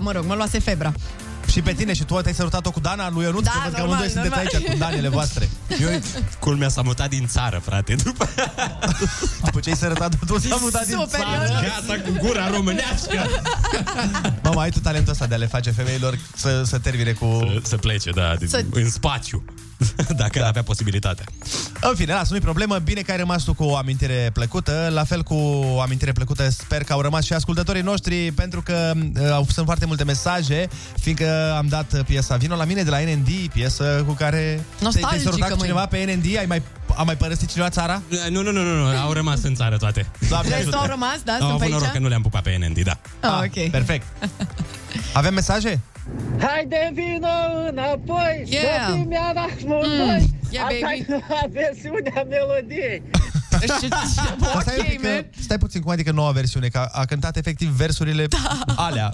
[0.05, 0.91] mă rog, mă luase febra
[1.51, 3.43] Și pe tine și tu te-ai sărutat-o cu Dana lui Ionuț?
[3.43, 4.53] Da, că văd că normal, amândoi sunteți normal.
[4.53, 5.49] aici cu Danele voastre.
[5.83, 5.99] Eu,
[6.39, 7.95] Culmea s-a mutat din țară, frate.
[8.03, 8.29] După,
[9.45, 11.45] după ce ai sărutat tu, s-a mutat din Super, țară.
[11.47, 11.61] Ionuț.
[11.87, 13.17] gata cu gura românească.
[14.43, 17.59] Mama, ai tu talentul ăsta de a le face femeilor să, să termine cu...
[17.63, 19.45] Să plece, da, din, Să- în spațiu.
[20.23, 20.47] Dacă da.
[20.47, 21.25] avea posibilitatea.
[21.89, 22.77] În fine, las, nu-i problemă.
[22.77, 24.89] Bine că ai rămas tu cu o amintire plăcută.
[24.93, 25.33] La fel cu
[25.73, 29.65] o amintire plăcută sper că au rămas și ascultătorii noștri pentru că uh, au- sunt
[29.65, 30.67] foarte multe mesaje,
[30.99, 34.55] fiindcă am dat uh, piesa Vino la mine de la NND, piesă cu care te-ai-
[34.55, 35.67] te-ai Nostalgică, sărutat cu măi.
[35.67, 36.37] cineva pe NND?
[36.37, 36.61] Ai mai,
[36.95, 38.01] a mai părăsit cineva țara?
[38.29, 40.05] Nu, nu, nu, nu, nu, au rămas în țară toate.
[40.29, 40.77] Doamne Restul ajută.
[40.77, 41.31] au rămas, da?
[41.33, 42.01] Au Sunt pe avut noroc că aici?
[42.01, 42.97] nu le-am pupat pe NND, da.
[43.19, 44.05] Ah, ok Perfect.
[45.13, 45.79] Avem mesaje?
[46.39, 47.27] Haide vino
[47.69, 48.63] înapoi Yeah.
[48.87, 51.05] Să fim iar amândoi Mm, yeah, Asta baby.
[51.11, 53.01] e la versiunea melodiei
[53.81, 56.67] Și- Dar stai, un Ok, pic, că, man stai puțin, cum adică noua versiune?
[56.67, 58.27] Că a, a cântat efectiv versurile
[58.75, 59.09] alea.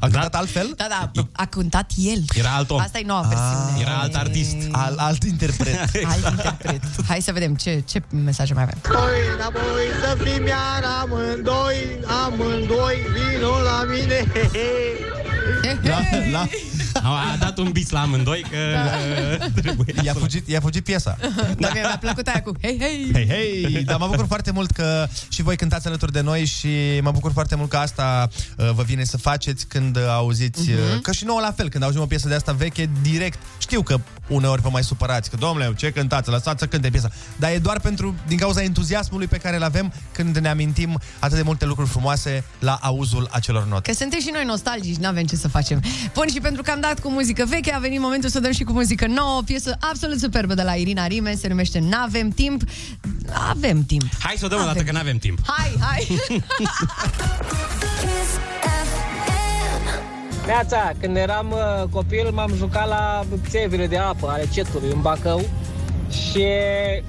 [0.00, 0.72] A cântat altfel?
[0.76, 2.78] Da, da, a cântat el Era alt om.
[2.80, 4.56] Asta e noua versiune Era alt artist.
[4.70, 5.74] Al, alt interpret.
[6.12, 10.82] Alt interpret Hai să vedem ce, ce mesaje mai avem Noi înapoi să fim iar
[11.02, 14.24] amândoi Amândoi vino la mine
[15.82, 15.98] La,
[16.32, 16.46] la,
[17.14, 19.46] A, a dat un bis la amândoi că Da.
[19.60, 21.16] trebuie i-a, fugit, i-a fugit piesa.
[21.58, 23.84] Dar mie mi-a plăcut aia cu hei, hei Hei, hei!
[23.84, 27.32] Dar mă bucur foarte mult că și voi cântați alături de noi și mă bucur
[27.32, 31.24] foarte mult că asta uh, vă vine să faceți când uh, auziți, uh, că și
[31.24, 34.68] nouă la fel, când auzim o piesă de asta veche, direct, știu că uneori vă
[34.72, 37.10] mai supărați, că domnule, ce cântați, lăsați să cânte piesa.
[37.36, 41.36] Dar e doar pentru, din cauza entuziasmului pe care îl avem când ne amintim atât
[41.36, 43.90] de multe lucruri frumoase la auzul acelor note.
[43.90, 45.82] Că suntem și noi nostalgici, n-avem ce să facem.
[46.14, 48.52] Bun, și pentru că am dat dat cu muzică veche, a venit momentul să dăm
[48.52, 52.30] și cu muzică nouă, o piesă absolut superbă de la Irina Rime, se numește N-avem
[52.30, 52.62] timp.
[53.48, 54.02] Avem timp.
[54.18, 55.38] Hai să o dăm o dată, că nu avem timp.
[55.46, 56.18] Hai, hai!
[60.46, 65.48] Neața, când eram uh, copil, m-am jucat la țevile de apă ale cetului în Bacău
[66.10, 66.44] și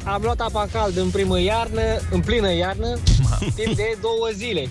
[0.03, 2.97] am luat apa caldă în primă iarnă, în plină iarnă,
[3.55, 4.69] timp de două zile.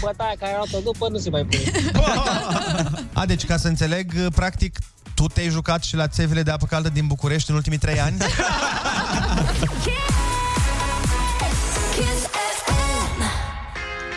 [0.00, 1.62] Bătaia care au luat după nu se mai pune.
[3.20, 4.78] A, deci ca să înțeleg, practic,
[5.14, 8.16] tu te-ai jucat și la țevile de apă caldă din București în ultimii trei ani?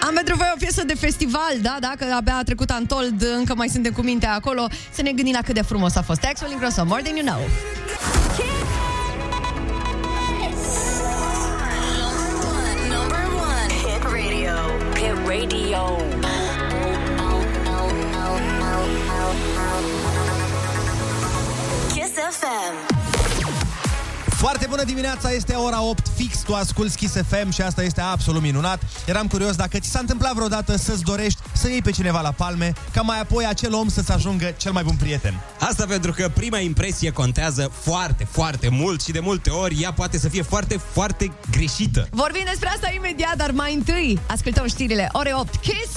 [0.07, 1.77] Am pentru voi o piesă de festival, da?
[1.79, 5.41] Dacă abia a trecut Antold, încă mai suntem cu mintea acolo, să ne gândim la
[5.41, 6.23] cât de frumos a fost.
[6.23, 7.41] Axel Ingrosso, More Than You Know.
[15.33, 15.97] Radio.
[21.89, 23.02] Kiss FM.
[24.43, 28.41] Foarte bună dimineața, este ora 8 fix, tu asculti Kiss FM și asta este absolut
[28.41, 28.81] minunat.
[29.05, 32.73] Eram curios dacă ți s-a întâmplat vreodată să-ți dorești să iei pe cineva la palme,
[32.93, 35.39] ca mai apoi acel om să-ți ajungă cel mai bun prieten.
[35.59, 40.17] Asta pentru că prima impresie contează foarte, foarte mult și de multe ori ea poate
[40.17, 42.07] să fie foarte, foarte greșită.
[42.11, 45.09] Vorbim despre asta imediat, dar mai întâi ascultăm știrile.
[45.11, 45.91] Ore 8, Kiss!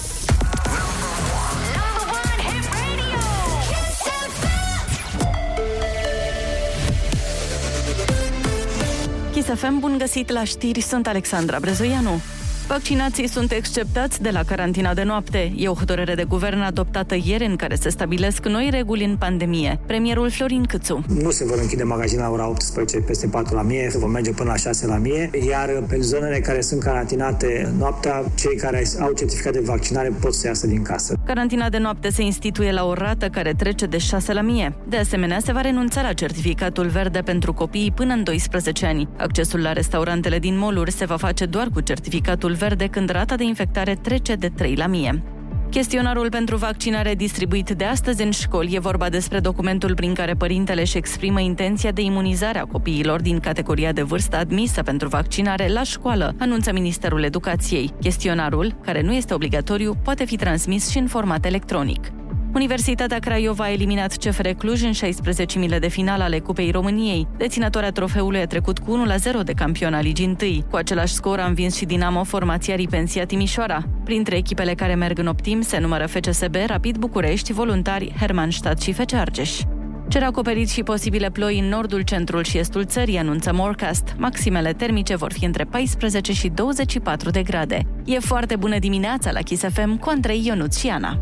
[9.46, 12.20] Kiss FM, bun găsit la știri, sunt Alexandra Brezoianu.
[12.68, 15.52] Vaccinații sunt exceptați de la carantina de noapte.
[15.56, 19.80] E o hotărâre de guvern adoptată ieri în care se stabilesc noi reguli în pandemie.
[19.86, 21.04] Premierul Florin Câțu.
[21.22, 24.30] Nu se vor închide magazine la ora 18 peste 4 la mie, se vor merge
[24.30, 29.12] până la 6 la mie, iar pe zonele care sunt carantinate noaptea, cei care au
[29.12, 31.15] certificat de vaccinare pot să iasă din casă.
[31.26, 34.76] Carantina de noapte se instituie la o rată care trece de 6 la mie.
[34.88, 39.08] De asemenea, se va renunța la certificatul verde pentru copiii până în 12 ani.
[39.18, 43.44] Accesul la restaurantele din moluri se va face doar cu certificatul verde când rata de
[43.44, 45.22] infectare trece de 3 la mie.
[45.70, 50.80] Chestionarul pentru vaccinare distribuit de astăzi în școli e vorba despre documentul prin care părintele
[50.80, 55.82] își exprimă intenția de imunizare a copiilor din categoria de vârstă admisă pentru vaccinare la
[55.82, 57.92] școală, anunță Ministerul Educației.
[58.00, 62.12] Chestionarul, care nu este obligatoriu, poate fi transmis și în format electronic.
[62.56, 67.26] Universitatea Craiova a eliminat CFR Cluj în 16 de final ale Cupei României.
[67.36, 69.06] Deținătoarea trofeului a trecut cu
[69.40, 70.62] 1-0 de campion al Ligii 1.
[70.70, 73.82] Cu același scor a învins și Dinamo formația Ripensia Timișoara.
[74.04, 79.12] Printre echipele care merg în optim se numără FCSB, Rapid București, Voluntari, Hermannstadt și FC
[79.12, 79.60] Argeș.
[80.08, 84.14] Cer acoperit și posibile ploi în nordul, centrul și estul țării, anunță Morecast.
[84.18, 87.80] Maximele termice vor fi între 14 și 24 de grade.
[88.04, 91.18] E foarte bună dimineața la Kiss FM cu Andrei Ionuț și Ana.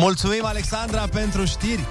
[0.00, 1.84] Mulțumim, Alexandra, pentru știri.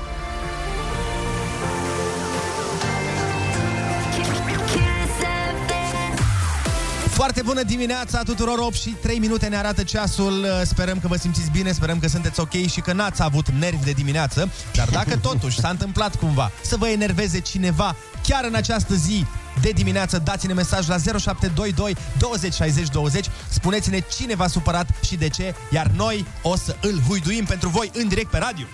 [7.10, 10.46] Foarte bună dimineața tuturor, 8 și 3 minute ne arată ceasul.
[10.64, 13.92] Sperăm că vă simțiți bine, sperăm că sunteți ok și că n-ați avut nervi de
[13.92, 14.50] dimineață.
[14.74, 17.96] Dar dacă totuși s-a întâmplat cumva să vă enerveze cineva
[18.30, 19.26] chiar în această zi
[19.62, 25.30] de dimineață, dați-ne mesaj la 0722 20 60 20, spuneți-ne cine v-a supărat și de
[25.30, 28.66] ce, iar noi o să îl huiduim pentru voi în direct pe radio.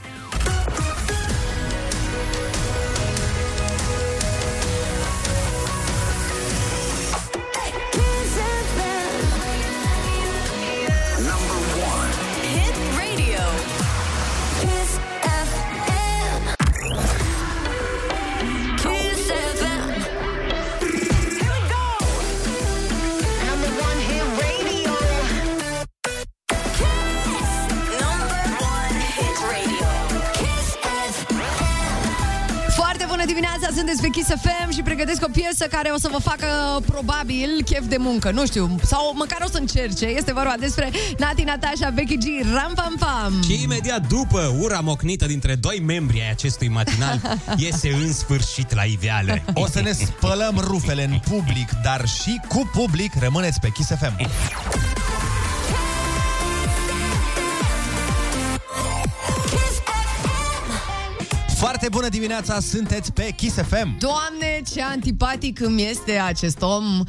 [34.75, 36.47] Și pregătesc o piesă care o să vă facă
[36.85, 40.05] probabil chef de muncă, nu știu, sau măcar o să încerce.
[40.05, 43.41] Este vorba despre Nati Natasha, Becky G, Ram Pam Pam.
[43.43, 47.21] Și imediat după ura mocnită dintre doi membri ai acestui matinal,
[47.63, 49.41] iese în sfârșit la iveală.
[49.53, 54.27] O să ne spălăm rufele în public, dar și cu public rămâneți pe Kiss FM.
[61.85, 63.97] Foarte bună dimineața, sunteți pe Kiss FM.
[63.97, 67.03] Doamne, ce antipatic îmi este acest om.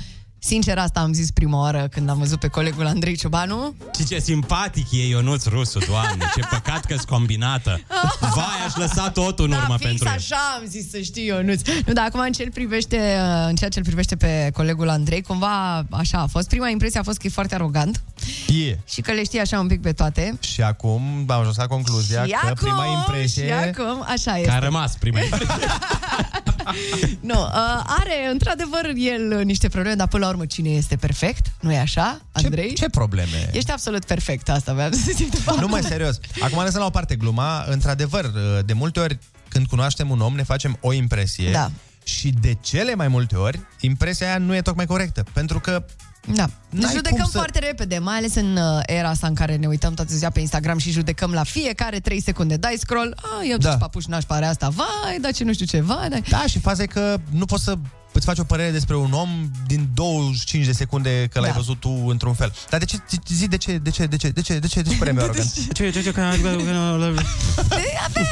[0.46, 3.74] Sincer, asta am zis prima oară când am văzut pe colegul Andrei Ciobanu.
[3.98, 7.80] Și ce simpatic e Ionuț Rusu, doamne, ce păcat că-s combinată.
[8.20, 10.14] Vai, aș lăsa totul în urmă da, fix pentru el.
[10.14, 11.60] așa am zis să știi, Ionuț.
[11.86, 15.22] Nu, dar acum în, ce privește, uh, în ceea ce îl privește pe colegul Andrei,
[15.22, 16.48] cumva așa a fost.
[16.48, 18.02] Prima impresie a fost că e foarte arogant
[18.48, 18.78] E.
[18.88, 20.38] și că le știe așa un pic pe toate.
[20.40, 23.46] Și acum am ajuns la concluzia și că acum, prima impresie...
[23.46, 24.50] Și acum, așa Că este.
[24.50, 25.54] a rămas prima impresie.
[27.30, 31.46] Nu, uh, are într-adăvăr el uh, niște probleme, dar până la urmă cine este perfect?
[31.60, 32.68] Nu e așa, Andrei?
[32.68, 33.50] Ce, ce probleme?
[33.52, 35.60] Ești absolut perfect, asta vreau să zic de fapt.
[35.60, 36.18] Nu mai serios.
[36.40, 37.64] Acum lăsăm la o parte gluma.
[37.68, 38.32] Într-adevăr,
[38.64, 41.50] de multe ori când cunoaștem un om, ne facem o impresie.
[41.50, 41.70] Da.
[42.04, 45.24] Și de cele mai multe ori, impresia aia nu e tocmai corectă.
[45.32, 45.84] Pentru că
[46.34, 46.46] Da.
[46.70, 49.56] Ne N-ai judecăm cum să- foarte repede, mai ales în uh, era asta în care
[49.56, 52.56] ne uităm toată ziua pe Instagram și judecăm la fiecare 3 secunde.
[52.56, 53.68] Dai scroll, a, eu Da.
[53.68, 53.76] da.
[53.76, 56.16] papuș n-aș pare asta, vai, da ce nu știu ce, vai, da.
[56.28, 57.74] Da, și faza e că nu poți să
[58.16, 61.56] îți faci o părere despre un om din 25 de secunde că l-ai Da.
[61.56, 62.52] văzut tu într-un fel.
[62.70, 62.96] Dar de ce,
[63.28, 65.24] zi de ce, de ce, de ce, de ce, de ce, de ce părerea mea
[65.24, 65.52] arogant?
[65.72, 66.20] Ce, ce, ce, că...
[66.20, 66.54] Aveai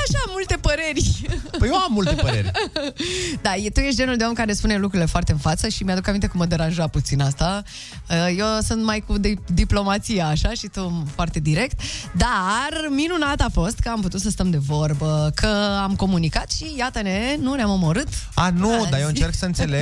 [0.08, 1.26] așa multe păreri.
[1.58, 2.50] Păi eu am multe păreri.
[3.42, 6.08] Da, e, tu ești genul de om care spune lucrurile foarte în față și mi-aduc
[6.08, 7.62] aminte că mă deranja puțin asta.
[8.10, 11.80] Uh, Eu sunt mai cu de- diplomația așa și tu foarte direct,
[12.16, 16.74] dar minunat a fost că am putut să stăm de vorbă, că am comunicat și
[16.78, 18.08] iată-ne, nu ne-am omorât.
[18.34, 18.90] A, nu, Azi.
[18.90, 19.72] dar eu încerc să înțeleg,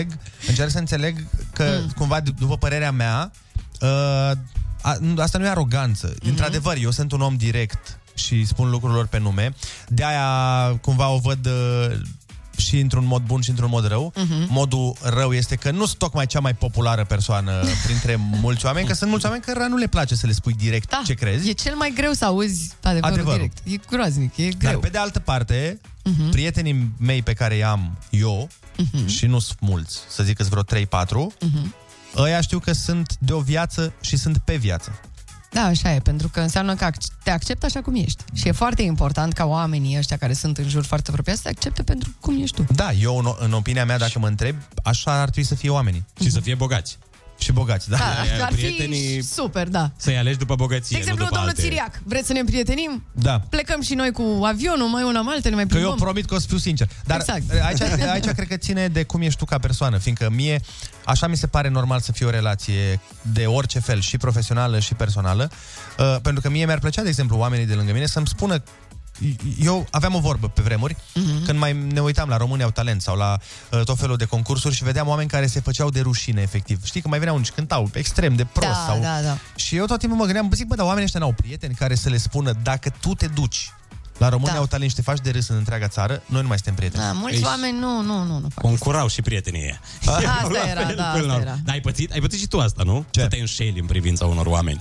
[0.49, 1.91] încerc să înțeleg că, mm.
[1.97, 3.31] cumva, d- după părerea mea,
[3.81, 3.89] uh,
[4.83, 6.07] a, nu- asta nu e aroganță.
[6.07, 6.17] Mhm.
[6.25, 6.29] Mm-hmm.
[6.29, 9.55] Într-adevăr, eu sunt un om direct și spun lucrurilor pe nume.
[9.89, 10.27] De-aia,
[10.81, 11.97] cumva, o văd uh,
[12.57, 14.13] și într-un mod bun și într-un mod rău.
[14.17, 14.27] Mhm.
[14.27, 14.49] Mm-hmm.
[14.49, 17.53] Modul rău este că nu sunt tocmai cea mai populară persoană
[17.85, 20.91] printre mulți oameni, că sunt mulți oameni care nu le place să le spui direct
[20.91, 21.03] da.
[21.07, 21.49] ce crezi.
[21.49, 23.51] E cel mai greu să auzi adevărul, Adevărul.
[23.65, 23.83] direct.
[23.85, 24.81] E groaznic, e Dar greu.
[24.81, 26.31] pe de altă parte, uh-huh.
[26.31, 29.07] prietenii mei pe care i-am eu, uh-huh.
[29.07, 31.67] și nu sunt mulți, să zic că vreo 3-4, uh-huh.
[32.17, 35.01] ăia știu că sunt de o viață și sunt pe viață.
[35.53, 38.25] Da, așa e, pentru că înseamnă că ac- te acceptă așa cum ești.
[38.33, 41.49] Și e foarte important ca oamenii ăștia care sunt în jur foarte apropiați să te
[41.49, 42.67] accepte pentru cum ești tu.
[42.75, 46.05] Da, eu, în, în opinia mea, dacă mă întreb, așa ar trebui să fie oamenii.
[46.21, 46.99] Și să fie bogați.
[47.43, 47.97] Și bogați, da.
[47.97, 49.91] Da, ar fi prietenii- super, da.
[49.97, 51.69] Să-i alegi după De bogăție, exemplu, nu după domnul alte...
[51.69, 53.05] Țiriac, vreți să ne împrietenim?
[53.13, 53.41] Da.
[53.51, 55.99] Plecăm și noi cu avionul, mai una, mai altă, ne mai Că eu plimbăm.
[55.99, 56.89] promit că o să fiu sincer.
[57.05, 57.43] Dar Exact.
[57.63, 57.81] aici,
[58.13, 60.61] aici cred că ține de cum ești tu ca persoană, fiindcă mie,
[61.05, 63.01] așa mi se pare normal să fie o relație
[63.33, 65.51] de orice fel, și profesională și personală,
[65.99, 68.63] uh, pentru că mie mi-ar plăcea, de exemplu, oamenii de lângă mine să-mi spună
[69.63, 71.45] eu aveam o vorbă pe vremuri, uh-huh.
[71.47, 73.39] când mai ne uitam la România au talent sau la
[73.71, 76.85] uh, tot felul de concursuri și vedeam oameni care se făceau de rușine, efectiv.
[76.85, 78.69] Știi că mai veneau și cântau extrem de prost.
[78.69, 79.01] Da, sau...
[79.01, 79.37] da, da.
[79.57, 81.95] Și eu tot timpul mă gândeam, bă, zic, bă, dar oamenii ăștia n-au prieteni care
[81.95, 83.71] să le spună dacă tu te duci
[84.19, 84.59] la România Da.
[84.59, 87.03] au talent și te faci de râs în întreaga țară, noi nu mai suntem prieteni.
[87.03, 88.65] Da, mulți Ești- oameni nu, nu, nu, nu fac.
[88.65, 89.79] Concurau și prietenii ei.
[90.07, 91.41] Asta La era, fel, da, până la asta urmă.
[91.41, 91.57] era.
[91.65, 93.05] Dar ai pățit, ai pățit și tu asta, nu?
[93.11, 93.21] Ce?
[93.21, 94.81] Să te înșeli în privința unor oameni.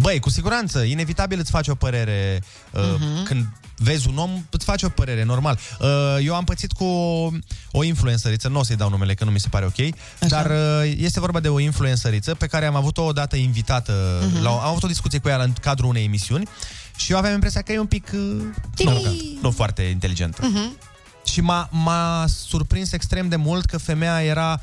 [0.00, 3.22] Băi, cu siguranță, inevitabil îți faci o părere uh, Mhm.
[3.24, 3.46] când
[3.78, 5.58] vezi un om, îți faci o părere, normal.
[5.80, 5.88] Uh,
[6.22, 7.30] eu am pățit cu o,
[7.70, 9.94] o influențăriță, nu o să-i dau numele, că nu mi se pare ok,
[10.28, 14.42] dar uh, este vorba de o influențăriță pe care am avut-o odată invitată, Mhm.
[14.42, 16.48] la, am avut o discuție cu ea în cadrul unei emisiuni
[16.96, 18.42] și eu aveam impresia că e un pic uh,
[18.84, 19.02] nu,
[19.42, 20.46] nu foarte inteligentă.
[20.46, 20.78] Mhm.
[21.24, 24.60] Și m-a, m-a surprins extrem de mult că femeia era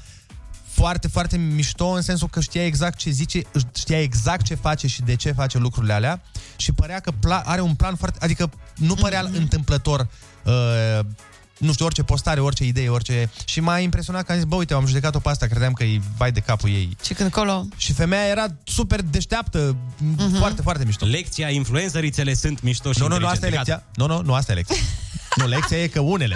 [0.74, 3.42] foarte, foarte mișto în sensul că știa exact ce zice,
[3.76, 6.22] știa exact ce face și de ce face lucrurile alea
[6.56, 8.18] și părea că pla- are un plan foarte...
[8.22, 9.38] Adică nu părea mm-hmm.
[9.38, 10.08] întâmplător
[10.44, 11.00] uh,
[11.58, 13.30] nu știu, orice postare, orice idee, orice...
[13.46, 16.02] Și m-a impresionat că am zis, bă, uite, am judecat-o pe asta, credeam că e
[16.18, 16.98] vai de capul ei.
[17.04, 17.66] Și când colo...
[17.78, 20.38] Și femeia era super deșteaptă, mm-hmm.
[20.38, 21.06] foarte, foarte mișto.
[21.06, 23.72] Lecția, influențărițele sunt mișto și Nu, nu, nu, asta e inteligente.
[23.72, 24.06] lecția.
[24.06, 24.76] Nu, nu, nu, asta e lecția.
[25.36, 26.36] nu, lecția e că unele.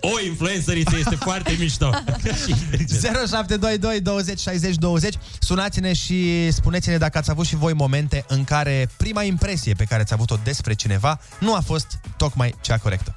[0.00, 1.90] O influențăriță este foarte mișto.
[2.44, 3.00] Și inteligent.
[3.00, 8.88] 0722 20 60 20 Sunați-ne și spuneți-ne dacă ați avut și voi momente în care
[8.96, 13.14] prima impresie pe care ați avut-o despre cineva nu a fost tocmai cea corectă.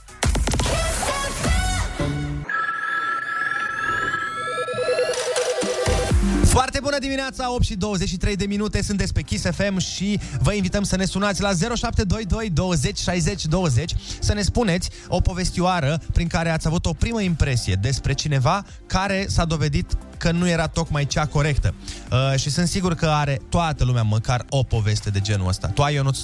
[6.60, 10.84] Foarte bună dimineața, 8 și 23 de minute, sunteți pe Kiss FM și vă invităm
[10.84, 16.50] să ne sunați la 0722 20 60 20 să ne spuneți o povestioară prin care
[16.50, 21.26] ați avut o primă impresie despre cineva care s-a dovedit că nu era tocmai cea
[21.26, 21.74] corectă.
[22.12, 25.68] Uh, și sunt sigur că are toată lumea măcar o poveste de genul ăsta.
[25.68, 26.20] Tu ai, Ionuț,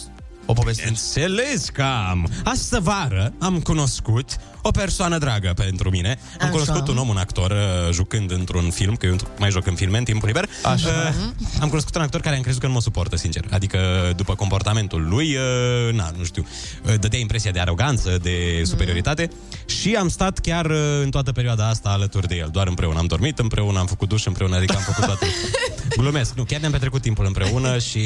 [0.46, 0.88] O poveste.
[0.88, 2.30] Înțeles că am.
[2.44, 6.20] Astă vară am cunoscut o persoană dragă pentru mine.
[6.32, 6.50] Am Așa.
[6.50, 9.98] cunoscut un om, un actor, uh, jucând într-un film, că eu mai joc în filme
[9.98, 10.50] în timpul liber.
[10.64, 10.88] Așa.
[10.88, 13.46] Uh, am cunoscut un actor care am crezut că nu mă suportă, sincer.
[13.52, 13.80] Adică,
[14.16, 16.46] după comportamentul lui, uh, na, nu știu,
[16.86, 19.30] uh, dădea impresia de aroganță, de superioritate
[19.66, 22.50] și am stat chiar uh, în toată perioada asta alături de el.
[22.52, 25.26] Doar împreună am dormit împreună, am făcut duș împreună, adică am făcut toate.
[25.98, 28.00] Glumesc, nu, chiar ne-am petrecut timpul împreună și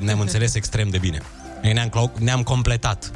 [0.00, 1.22] ne-am înțeles extrem de bine.
[1.62, 3.10] Ne-am, clo- ne-am completat.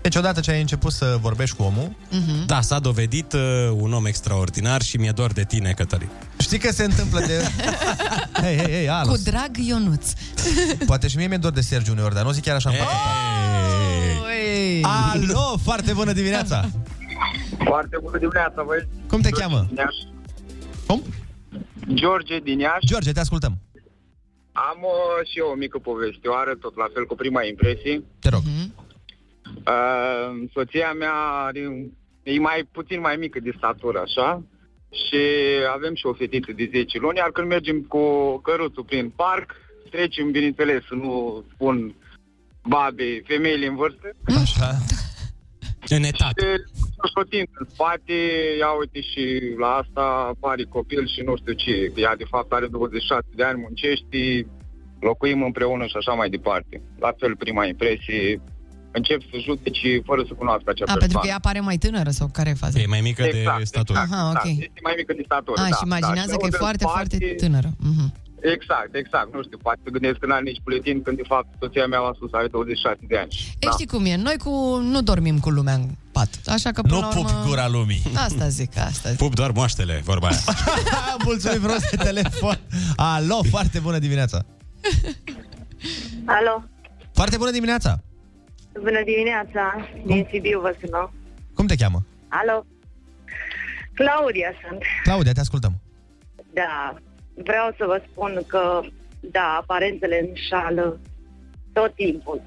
[0.00, 2.46] Deci odată ce ai început să vorbești cu omul, Mhm.
[2.46, 3.40] Da, s-a dovedit uh,
[3.72, 6.08] un om extraordinar și mi-e dor de tine, Cătălin.
[6.38, 7.42] știi că se întâmplă de...
[8.42, 9.22] Hei, hei, hei, Cu Alus.
[9.22, 10.12] drag Ionuț.
[10.86, 12.90] Poate și mie mi-e dor de Sergiu uneori, dar nu zic chiar așa în fața
[12.90, 13.10] ta.
[14.22, 14.82] Ui.
[14.82, 16.68] Alo, foarte bună dimineața!
[17.64, 18.88] Foarte bună dimineața, băi.
[19.08, 19.64] Cum te cheamă?
[19.68, 20.06] Din Iași.
[20.86, 21.02] Cum?
[21.94, 22.86] George din Iași.
[22.86, 23.58] George, te ascultăm.
[24.56, 28.02] Am uh, și eu o mică povestioară, tot la fel cu prima impresie.
[28.20, 28.42] Te rog.
[29.66, 31.14] Uh, soția mea
[31.46, 31.60] are,
[32.22, 34.42] e mai puțin mai mică de statură, așa,
[34.90, 35.20] și
[35.74, 39.54] avem și o fetiță de 10 luni, iar când mergem cu căruțul prin parc,
[39.90, 41.94] trecem, bineînțeles, să nu spun
[42.62, 44.10] babe, femeile în vârstă,
[44.42, 44.70] Așa.
[45.88, 46.36] În etat.
[47.08, 48.16] și o timp în spate,
[48.62, 49.22] ia uite și
[49.62, 50.04] la asta
[50.40, 54.46] pare copil și nu știu ce, că ea de fapt are 26 de ani, muncești,
[55.00, 56.74] locuim împreună și așa mai departe.
[57.04, 58.40] La fel, prima impresie,
[58.98, 61.00] încep să judeci fără să cunoască acea A, persoană.
[61.04, 62.78] pentru că ea pare mai tânără sau care e faza?
[62.80, 63.98] E mai mică Exact, de statură.
[64.02, 64.44] exact, Aha, ok.
[64.44, 64.60] exact.
[64.68, 65.76] Este mai mică de statură, A, da.
[65.76, 66.36] și imaginează da.
[66.36, 67.70] că e Și foarte, în spate- foarte tânără.
[67.90, 68.06] Mhm.
[68.40, 69.34] Exact, exact.
[69.34, 72.12] Nu știu, poate să gândesc că n-are nici buletin, când de fapt soția mea la
[72.18, 73.28] sus are 26 de ani.
[73.60, 74.16] Ei, știi cum e?
[74.16, 76.28] Noi cu, nu dormim cu lumea în pat.
[76.46, 77.42] Așa că, până Nu la pup urmă...
[77.46, 78.02] gura lumii.
[78.16, 79.18] Asta zic, asta zic.
[79.18, 80.38] Pup doar moaștele, vorba aia.
[81.24, 82.58] Mulțumim frumos de telefon.
[82.96, 84.44] Alo, foarte bună dimineața.
[86.24, 86.64] Alo,
[87.12, 88.02] Foarte bună dimineața.
[88.72, 91.12] bună dimineața, din Sibiu vă sună.
[91.54, 92.04] Cum te cheamă?
[92.28, 92.66] Alo,
[93.94, 94.82] Claudia sunt.
[95.02, 95.80] Claudia, te ascultăm.
[96.54, 96.94] Da,
[97.44, 98.80] vreau să vă spun că,
[99.20, 101.00] da, aparențele înșală
[101.72, 102.40] tot timpul.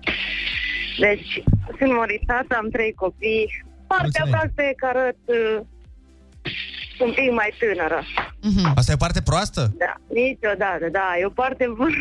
[0.99, 1.43] Deci,
[1.77, 4.31] sunt maritată, am trei copii, partea Mulțumim.
[4.31, 5.59] proastă e că arăt uh,
[6.99, 8.01] un pic mai tânără.
[8.41, 8.71] Mhm.
[8.75, 9.71] Asta e parte proastă?
[9.77, 11.95] Da, niciodată, da, e o parte bună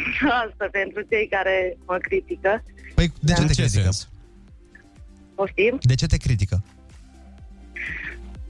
[0.45, 2.63] asta pentru cei care mă critică.
[2.95, 3.83] Păi, de ce În te ce critică?
[3.83, 4.09] sens?
[5.35, 5.79] Poftim?
[5.81, 6.63] De ce te critică?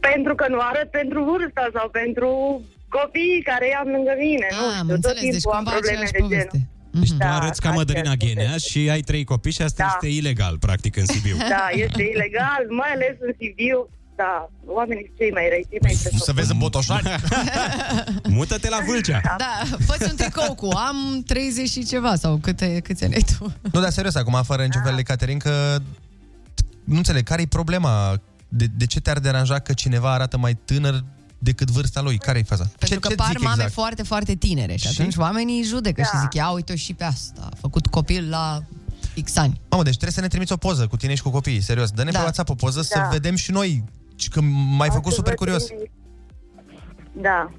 [0.01, 2.63] Pentru că nu arăt pentru vârsta sau pentru
[2.97, 5.71] copiii care i-am lângă mine, nu Ah, am știu, tot înțeles, deci timpul am cumva
[5.77, 6.31] probleme aceeași de genul.
[6.31, 6.59] poveste.
[7.01, 8.27] Deci tu Da, arăți ca aceeași Mădălina poveste.
[8.27, 9.91] Ghenea și ai trei copii și asta Da.
[9.95, 11.37] este ilegal, practic, în Sibiu.
[11.57, 13.79] Da, este ilegal, mai ales în Sibiu.
[14.23, 14.35] Da,
[14.79, 17.09] oamenii sunt cei mai răi, cei mai Păi, Să vezi în Botoșani.
[18.39, 19.21] Mută-te la Vâlcea.
[19.45, 19.53] Da,
[19.87, 23.53] fă un tricou cu am 30 și ceva sau câte, câți ani ai tu?
[23.73, 25.79] Nu, dar serios, acum, fără niciun fel de Caterin, că
[26.85, 28.21] nu înțeleg, care e problema?
[28.49, 31.05] De, de ce te-ar deranja că cineva arată mai tânăr
[31.39, 32.19] decât vârsta lui?
[32.19, 32.71] Care e faza?
[32.79, 33.73] Pentru că ce par zic mame exact?
[33.73, 35.01] foarte, foarte tinere și Și?
[35.01, 36.19] atunci oamenii judecă și Da.
[36.19, 38.61] zic, ia uite și pe asta, a făcut copil la
[39.25, 39.61] X ani.
[39.71, 41.91] Mamă, deci trebuie să ne trimiți o poză cu tine și cu copiii, serios.
[41.91, 42.19] Dă-ne Da.
[42.19, 43.09] pe WhatsApp o poză să Da.
[43.09, 43.85] vedem și noi.
[44.17, 44.41] Și că
[44.79, 45.65] m-ai făcut O să super vă curios.
[45.65, 45.91] trimit.
[47.13, 47.51] Da.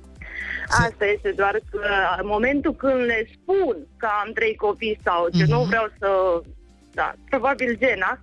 [0.69, 1.79] Asta este doar că
[2.21, 5.51] în momentul când le spun că am trei copii sau ce, Mhm.
[5.51, 6.07] nu vreau să...
[6.93, 8.19] Da, probabil Gena.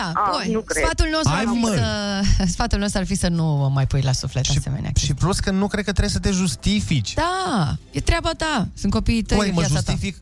[0.00, 0.84] Da, A, păi, nu cred.
[0.84, 1.68] sfatul nostru, Hai, ar fi mă.
[1.76, 4.90] să, sfatul nostru ar fi să nu mai pui la suflet Și, asemenea.
[4.96, 7.14] și plus că nu cred că trebuie să te justifici.
[7.14, 8.68] Da, e treaba ta.
[8.74, 10.16] Sunt copiii tăi, Păi, e mă viața justific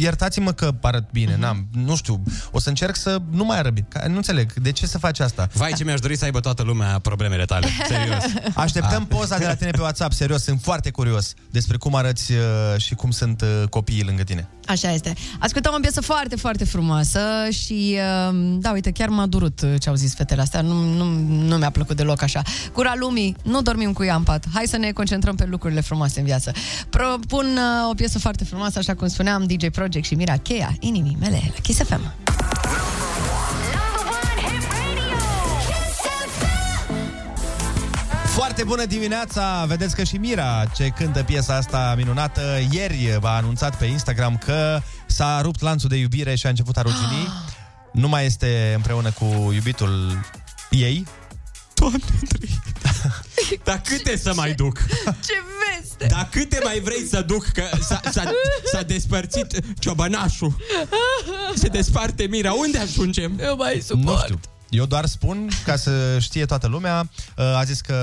[0.00, 3.86] Iertați-mă că arăt bine, n-am, nu știu, o să încerc să nu mai arăt bine.
[3.90, 5.48] Ca- Nu înțeleg, de ce să faci asta?
[5.52, 7.66] Vai, ce mi-aș dori să aibă toată lumea problemele tale.
[7.88, 8.22] Serios.
[8.54, 12.38] Așteptăm poza de la tine pe WhatsApp, serios, sunt foarte curios despre cum arăți uh,
[12.76, 14.48] și cum sunt uh, copiii lângă tine.
[14.64, 14.72] Ta.
[14.72, 15.14] Așa este.
[15.38, 17.96] Ascultăm o piesă foarte, foarte frumoasă și,
[18.28, 20.60] uh, da, uite, chiar m-a durut uh, ce au zis fetele astea.
[20.60, 21.04] Nu, nu,
[21.46, 22.42] nu mi-a plăcut deloc așa.
[22.72, 24.44] Cura lumii, nu dormim cu ea în pat.
[24.54, 26.52] Hai să ne concentrăm pe lucrurile frumoase în viață.
[26.90, 31.16] Propun uh, o piesă foarte frumoasă, așa cum spuneam, DJ Project și Mira Cheia, inimii
[31.20, 32.12] mele, la Kiss FM.
[38.34, 39.64] Foarte bună dimineața!
[39.68, 44.80] Vedeți că și Mira, ce cântă piesa asta minunată, ieri a anunțat pe Instagram că
[45.06, 47.28] s-a rupt lanțul de iubire și a început a rugini.
[47.92, 50.20] Nu mai este împreună cu iubitul
[50.70, 51.06] ei.
[51.74, 52.60] Doamne, Andrei.
[53.64, 54.78] Dar câte să mai duc?
[55.26, 55.32] Ce
[55.80, 56.06] veste!
[56.06, 57.44] Dar câte mai vrei să duc?
[57.44, 58.32] Că s-a, s-a,
[58.72, 60.56] s-a despărțit ciobănașul.
[61.54, 62.52] Se desparte mira.
[62.52, 63.38] Unde ajungem?
[63.42, 64.22] Eu mai Nu suport.
[64.24, 64.40] știu.
[64.72, 67.96] Eu doar spun, ca să știe toată lumea, uh, a zis că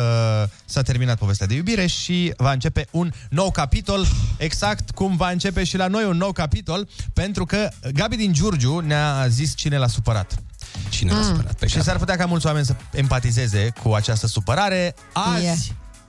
[0.65, 4.05] s-a terminat povestea de iubire și va începe un nou capitol,
[4.37, 8.79] exact cum va începe și la noi un nou capitol, pentru că Gabi din Giurgiu
[8.79, 10.35] ne-a zis cine l-a supărat.
[10.89, 11.53] Cine l-a supărat?
[11.53, 14.95] Pe și s-ar putea ca mulți oameni să empatizeze cu această supărare.
[15.13, 15.57] Azi Yeah.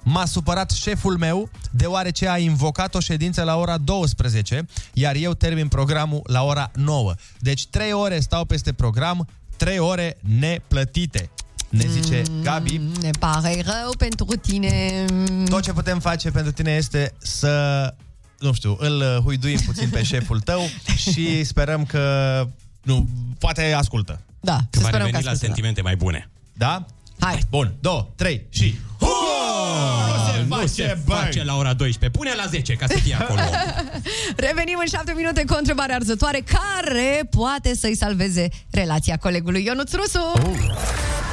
[0.02, 5.68] m-a supărat șeful meu deoarece a invocat o ședință la ora 12, iar eu termin
[5.68, 7.14] programul la ora 9.
[7.38, 9.28] Deci 3 ore stau peste program,
[9.60, 11.30] 3 ore neplătite.
[11.68, 12.78] Ne zice Gabi.
[12.78, 15.04] Mm, Ne pare rău pentru tine.
[15.48, 17.94] Tot ce putem face pentru tine este să,
[18.38, 20.60] nu știu, îl uh, huiduim puțin pe șeful tău
[21.12, 22.46] și sperăm că,
[22.82, 23.08] nu,
[23.38, 24.20] poate ascultă.
[24.40, 25.46] Da, Că să va sperăm că reveni la ascultă.
[25.46, 26.30] sentimente mai bune.
[26.52, 26.86] Da?
[27.18, 27.40] Hai.
[27.50, 28.74] Bun, două, trei și...
[30.48, 32.18] Nu se face la ora 12.
[32.18, 33.40] Pune la 10 ca să fie acolo.
[34.46, 39.92] Revenim în șapte minute cu o întrebare arzătoare care poate să-i salveze relația colegului Ionuț
[39.92, 40.32] Rusu.
[40.34, 41.29] Oh.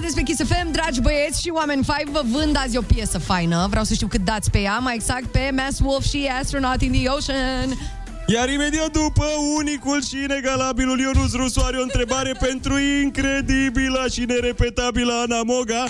[0.00, 3.66] Sunteți pe Kiss FM, dragi băieți și oameni fai, vă vând azi o piesă faină.
[3.70, 6.92] Vreau să știu cât dați pe ea, mai exact pe Mass Wolf și Astronaut in
[6.92, 7.78] the Ocean.
[8.26, 9.24] Iar imediat după,
[9.56, 15.84] unicul și inegalabilul Ionuț Rusu are o întrebare pentru incredibila și nerepetabilă Ana Moga.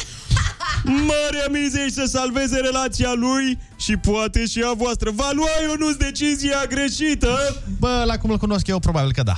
[1.11, 5.11] Marea mizei să salveze relația lui și poate și a voastră.
[5.15, 7.39] Va lua Ionuț decizia greșită?
[7.79, 9.37] Bă, la cum îl cunosc eu, probabil că da.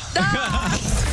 [0.72, 0.92] Kiss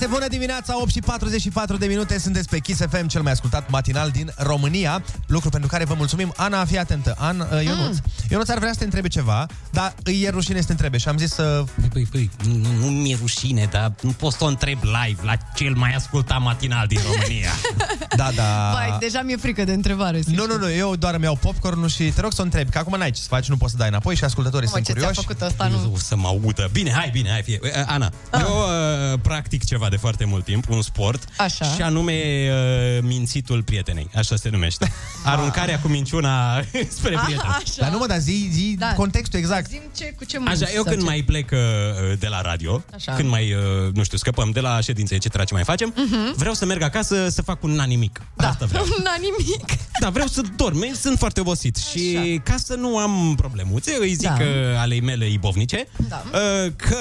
[0.00, 3.70] Foarte bună dimineața, 8 și 44 de minute, sunteți pe Kiss FM, cel mai ascultat
[3.70, 6.32] matinal din România, lucru pentru care vă mulțumim.
[6.36, 7.14] Ana, fii atentă.
[7.18, 8.02] An, uh, Ionuț, mm.
[8.30, 11.08] Ionuț ar vrea să te întrebe ceva, dar îi e rușine să te întrebe și
[11.08, 11.64] am zis să...
[11.92, 15.74] Păi, păi, nu, nu mi-e rușine, dar nu pot să o întreb live la cel
[15.74, 17.50] mai ascultat matinal din România.
[18.16, 18.70] Da, da.
[18.72, 20.20] Vai, deja mi-e frică de întrebare.
[20.26, 22.78] Nu, nu, nu, eu doar îmi iau popcorn și te rog să o întrebi, că
[22.78, 24.92] acum n-ai ce să faci, nu poți să dai înapoi și ascultătorii Mă, sunt ce
[24.92, 25.20] ți-a curioși.
[25.26, 25.92] făcut ăsta, nu?
[25.94, 26.68] O să mă audă.
[26.72, 27.58] Bine, hai, bine, hai, fie.
[27.62, 28.40] Uh, Ana, eu
[29.12, 31.64] uh, practic ceva de foarte mult timp, un sport, Așa.
[31.74, 34.92] și anume uh, mințitul prietenei, așa se numește.
[35.24, 36.60] Aruncarea cu minciuna
[36.98, 37.48] spre Ah, prieten.
[37.48, 37.62] așa.
[37.78, 38.92] Dar nu mă, dar zi, zi Da.
[38.94, 39.68] contextul exact.
[39.68, 41.04] Zim ce, cu ce Așa, mânci eu sau când ce?
[41.04, 41.58] mai plec uh,
[42.18, 43.12] de la radio, Așa.
[43.12, 46.34] când mai, uh, nu știu, scăpăm de la ședințe, etc., ce mai facem, Mhm.
[46.36, 48.20] vreau să merg acasă să fac un nimic.
[48.36, 48.48] Da.
[48.48, 48.84] Asta vreau.
[49.04, 49.64] N-a nimic.
[50.00, 54.28] Da, vreau să dorm, sunt foarte obosit și ca să nu am problemuțe, îi zic
[54.28, 54.36] Da.
[54.72, 54.80] da.
[54.80, 56.22] alei mele ibovnice Da.
[56.32, 56.96] uh, că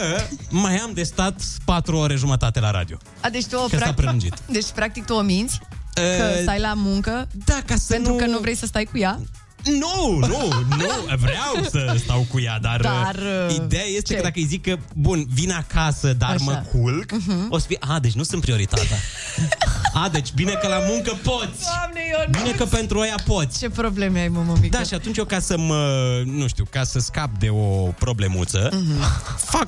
[0.49, 2.78] mai am de stat 4 ore jumătate la radio.
[3.21, 4.33] A, deci tu o Că s-a practic, prelungit.
[4.57, 5.59] deci practic tu o minți
[5.93, 6.01] că
[6.35, 8.17] Uh, stai la muncă da, ca să pentru nu...
[8.17, 9.19] că nu vrei să stai cu ea?
[9.63, 10.27] Nu, nu,
[10.77, 14.15] nu, vreau să stau cu ea, dar, Dar, uh, uh, ideea este ce?
[14.15, 16.43] că dacă îi zic că, bun, vin acasă, dar Așa.
[16.43, 17.47] mă culc, Mhm.
[17.49, 18.97] o să fie, a, deci nu sunt prioritatea.
[19.93, 21.63] a, deci bine că la muncă poți.
[21.63, 22.37] Doamne, Ionuț!
[22.41, 23.59] Bine că pentru aia poți.
[23.59, 24.77] Ce probleme ai, mă, mămică?
[24.77, 27.65] Da, și atunci eu ca să mă, nu știu, ca să scap de o
[27.99, 29.01] problemuță, Mhm.
[29.37, 29.67] fac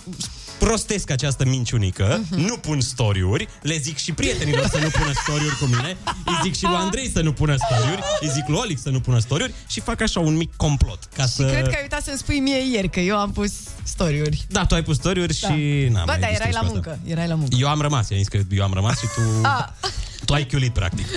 [0.66, 2.39] prostesc această minciunică, Mhm.
[2.39, 6.55] nu pun story-uri, le zic și prietenilor să nu pună story-uri cu mine, îi zic
[6.55, 9.53] și lui Andrei să nu pună story-uri, îi zic lui Olic să nu pună story-uri
[9.68, 10.99] și fac așa un mic complot.
[11.16, 11.43] Ca să...
[11.45, 13.51] Cred că ai uitat să-mi spui mie ieri că eu am pus
[13.84, 14.45] story-uri.
[14.49, 15.47] Da, tu ai pus story-uri Da.
[15.47, 15.88] și...
[15.91, 16.72] n-am Bă, mai dar erai distrus la cu asta.
[16.74, 16.99] muncă.
[17.05, 17.55] Erai la muncă.
[17.59, 19.22] Eu am rămas, i-am zis că eu am rămas și tu...
[19.47, 19.74] A,
[20.26, 21.07] Tu ai chiulit, practic.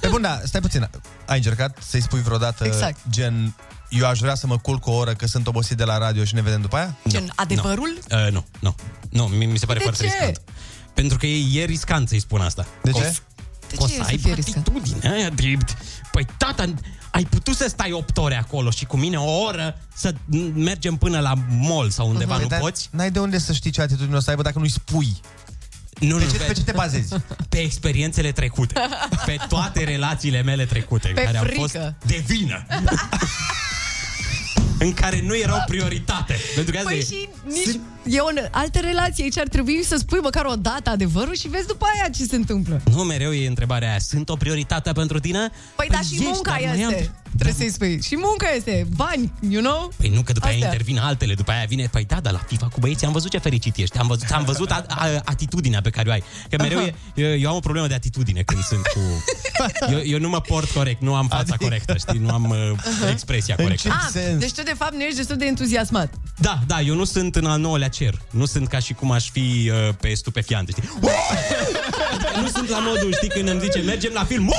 [0.00, 0.88] Pe bun, da, stai puțin.
[1.26, 2.96] Ai încercat să-i spui vreodată Exact.
[3.10, 3.54] gen...
[3.98, 6.34] Eu aș vrea să mă culc o oră că sunt obosit de la radio și
[6.34, 6.96] ne vedem după aia?
[7.08, 7.98] gen, adevărul?
[8.10, 8.74] Uh, nu, nu.
[9.10, 10.10] Nu, mi, mi se pare De foarte ce?
[10.12, 10.40] riscant.
[10.94, 12.66] Pentru că e, e riscant să-i spun asta.
[12.82, 13.06] De Că o ce?
[13.06, 13.20] să-
[13.68, 14.66] De că o ce să e să aibă fie riscant?
[14.68, 15.56] atitudine aia de...
[16.12, 16.64] Păi, tata,
[17.10, 20.14] ai putut să stai 8 ore acolo și cu mine o oră să
[20.54, 22.88] mergem până la mall sau undeva, nu Dar poți?
[22.92, 25.20] N-ai de unde să știi ce atitudine o să aibă dacă nu-i spui.
[26.00, 27.14] Nu, Pe nu, ce, pe ce te bazezi?
[27.48, 28.74] Pe experiențele trecute.
[29.26, 31.08] Pe toate relațiile mele trecute.
[31.08, 31.60] Pe în care am frică.
[31.60, 31.74] fost
[32.06, 32.66] de vină.
[34.82, 36.36] în care nu erau prioritate.
[36.54, 37.02] Pentru că asta Păi e...
[37.02, 37.80] și nici...
[38.06, 41.66] E o altă relație, aici ar trebui să spui măcar o dată adevărul și vezi
[41.66, 42.80] după aia ce se întâmplă.
[42.94, 43.98] Nu mereu e întrebarea aia.
[43.98, 45.50] Sunt o prioritate pentru tine?
[45.76, 46.94] Păi, da, și ești, munca dar mai este.
[46.94, 48.02] am- Trebuie să-i spui.
[48.02, 48.86] Și munca este.
[48.96, 49.92] Bani, you know?
[49.96, 50.68] Păi nu, că după aia Astea.
[50.70, 53.38] intervin altele, după aia vine, păi da, dar la FIFA cu băieții am văzut ce
[53.38, 56.22] fericit ești, am văzut, am văzut a, a, atitudinea pe care o ai.
[56.50, 59.00] Că mereu e, eu, eu am o problemă de atitudine când sunt cu...
[59.90, 63.10] Eu, eu nu mă port corect, nu am fața Adică- corectă, știi, nu am uh,
[63.10, 63.88] expresia corectă.
[63.88, 66.14] Ah, deci tu de fapt nu ești destul de entuziasmat.
[66.38, 68.14] Da, da, eu nu sunt în al nouălea cer.
[68.30, 70.90] Nu sunt ca și cum aș fi uh, pe stupefiante, știi?
[72.42, 74.52] nu sunt la modul, știi, când îmi zice, mergem la film.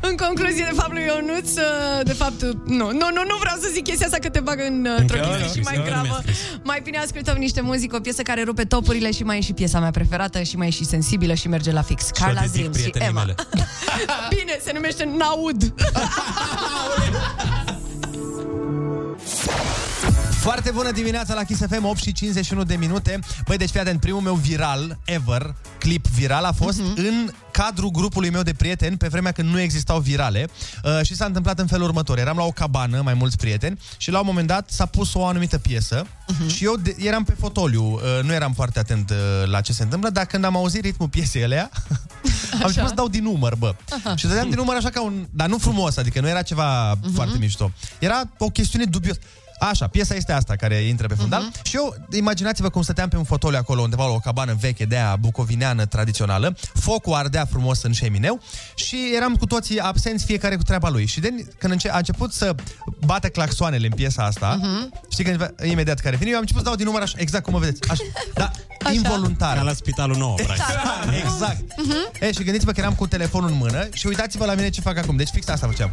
[0.00, 1.64] În concluzie, de fapt, lui Ionuț, uh,
[2.04, 4.86] de fapt, nu, nu, nu, nu vreau să zic chestia asta că te bag în,
[4.90, 6.18] uh, într-o Încă chestie nu, și mai nu mi-a gravă.
[6.22, 6.36] scris.
[6.62, 9.80] Mai bine ascultăm niște muzică, o piesă care rupe topurile și mai e și piesa
[9.80, 12.04] mea preferată și mai e și sensibilă și merge la fix.
[12.12, 13.20] Carla Și-o dedic Dream și prietenii Emma.
[13.20, 13.34] mele.
[14.36, 15.74] Bine, se numește Naud.
[20.40, 23.18] Foarte bună dimineața la Kiss FM, 8 și 51 de minute.
[23.44, 26.96] Băi, deci fii atent, primul meu viral ever, clip viral, a fost uh-huh.
[26.96, 30.48] în cadrul grupului meu de prieteni, pe vremea când nu existau virale.
[30.84, 32.18] Uh, și s-a întâmplat în felul următor.
[32.18, 35.26] Eram la o cabană, mai mulți prieteni, și la un moment dat s-a pus o
[35.26, 36.54] anumită piesă uh-huh.
[36.54, 39.16] și eu de- eram pe fotoliu, uh, nu eram foarte atent uh,
[39.50, 41.70] la ce se întâmplă, dar când am auzit ritmul piesei alea,
[42.52, 43.74] am început să dau din număr, bă.
[43.90, 44.16] Aha.
[44.16, 45.26] Și dădeam din număr așa ca un...
[45.30, 47.14] Dar nu frumos, adică nu era ceva uh-huh.
[47.14, 47.72] foarte mișto.
[47.98, 49.16] Era o chestiune dubios.
[49.58, 51.62] Așa, piesa este asta care intră pe fundal uh-huh.
[51.62, 54.96] și eu, imaginați-vă cum stăteam pe un fotoliu acolo undeva la o cabană veche de
[54.96, 58.40] aia bucovineană tradițională, focul ardea frumos în șemineu
[58.74, 61.06] și eram cu toții absenți fiecare cu treaba lui.
[61.06, 61.28] Și de,
[61.58, 62.54] când înce- a început să
[63.06, 65.10] bate claxoanele în piesa asta, uh-huh.
[65.10, 67.52] știi că imediat care vine, eu am început să dau din număr așa, exact cum
[67.52, 67.90] mă vedeți.
[67.90, 68.02] Așa,
[68.34, 68.50] da,
[68.84, 68.92] așa.
[68.92, 69.56] involuntar.
[69.56, 70.64] Ca la spitalul nou, practic.
[71.24, 71.60] Exact.
[71.60, 72.20] Uh-huh.
[72.20, 74.96] E, și gândiți-vă că eram cu telefonul în mână și uitați-vă la mine ce fac
[74.96, 75.16] acum.
[75.16, 75.90] Deci fix asta făceam.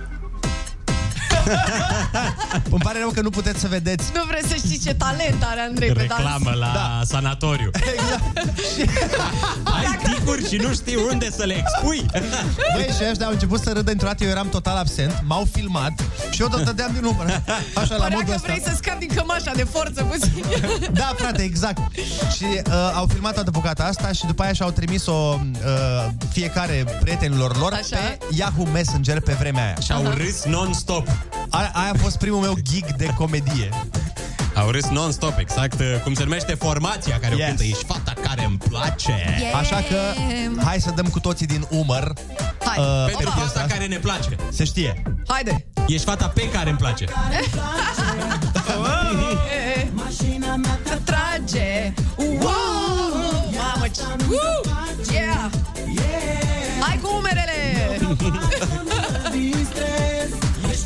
[2.76, 4.12] Îmi pare rău că nu puteți să vedeți.
[4.14, 6.22] Nu vreți să știți ce talent are Andrei pe dans.
[6.22, 7.02] Reclamă la da.
[7.06, 7.70] sanatoriu.
[9.76, 12.06] Ai ticuri și nu știi unde să le expui.
[12.76, 15.94] Băi, și ăștia au început să râdă într-o dată, eu eram total absent, m-au filmat
[16.30, 17.26] și eu tot dădeam din număr.
[17.76, 18.48] Așa, la Părea modul că ăsta.
[18.48, 20.44] vrei să scapi din cămașa de forță puțin.
[20.92, 21.78] Da, frate, exact.
[22.36, 27.58] Și uh, au filmat toată bucata asta și după aia și-au trimis-o uh, fiecare prietenilor
[27.58, 27.98] lor Așa.
[27.98, 29.76] pe Yahoo Messenger pe vremea aia.
[29.84, 31.08] Și au râs non-stop.
[31.50, 33.70] Aia, aia a fost primul meu gig de comedie.
[34.56, 37.44] Au râs non-stop, exact uh, cum se numește formația care Yes.
[37.44, 37.64] o cântă.
[37.64, 39.12] Ești fata care îmi place.
[39.40, 39.56] Yeah.
[39.60, 39.98] Așa că
[40.64, 42.14] hai să dăm cu toții din umăr.
[42.66, 42.78] Hai.
[42.80, 43.74] uh, Pentru piesa fata asta.
[43.74, 44.36] care ne place.
[44.50, 45.02] Se știe.
[45.28, 45.66] Haide.
[45.88, 47.06] Ești fata pe care îmi place.
[49.94, 52.54] Mașina mea te trage wow!
[53.58, 54.02] Mamă, ce...
[54.30, 54.74] Woo!
[55.14, 55.50] Yeah!
[56.80, 58.00] Hai cu umerele!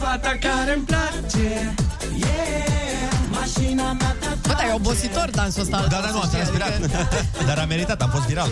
[0.10, 1.74] Ești fata care îmi place
[2.18, 5.86] Yeah Mașina mea te Bă, dar e obositor dansul ăsta.
[5.89, 6.80] Da, da, nu, am transpirat.
[7.47, 8.49] Dar a meritat, am fost viral.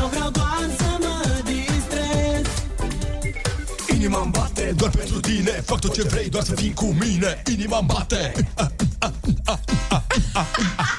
[0.00, 2.46] Eu vreau doar să mă distrez
[3.94, 7.86] Inima-mi bate doar pentru tine Fac tot ce vrei doar să fii cu mine Inima-mi
[7.86, 8.32] bate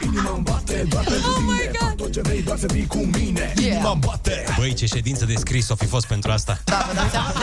[0.03, 4.01] Inima-mi bate doar pentru tine Fac tot ce vrei doar să fii cu mine Inima-mi
[4.05, 6.59] bate Băi, ce ședință de scris o fi fost pentru asta.
[6.65, 7.33] Da, vă dați seama?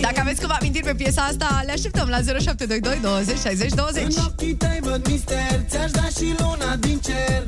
[0.00, 4.02] Dacă aveți câteva amintiri pe piesa asta, le așteptăm la 0722 20 60 20.
[4.04, 7.44] În ochii tăi văd mister Ți-aș da și luna din cer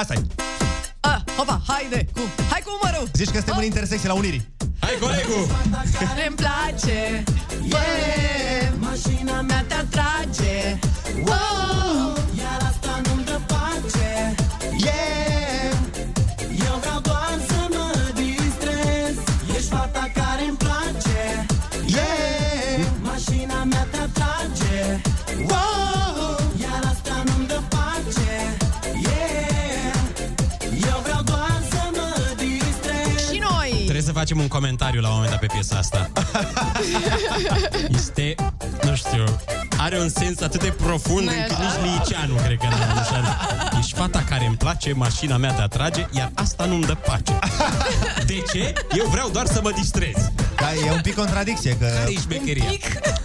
[0.00, 0.22] asta e.
[1.00, 2.20] Ah, hopa, haide, cu,
[2.50, 3.08] hai cu umărul.
[3.12, 4.48] Zici că suntem în intersecție la Unirii.
[4.90, 5.46] Hai, colegul!
[5.98, 7.24] Care îmi place,
[7.62, 10.78] yeah, mașina mea te atrage,
[11.24, 12.14] wow,
[34.20, 36.10] facem un comentariu la un moment dat pe piesa asta.
[37.88, 38.34] Este,
[38.82, 39.24] nu știu,
[39.76, 41.80] are un sens atât de profund Nu-i încât așa?
[41.82, 43.36] nici Liceanu cred că nu așa.
[43.78, 47.38] Ești fata care îmi place, mașina mea te atrage, iar asta nu-mi dă pace.
[48.26, 48.72] De ce?
[48.96, 50.30] Eu vreau doar să mă distrez.
[50.56, 51.86] Da, e un pic contradicție că...
[51.86, 52.70] Care e șmecheria?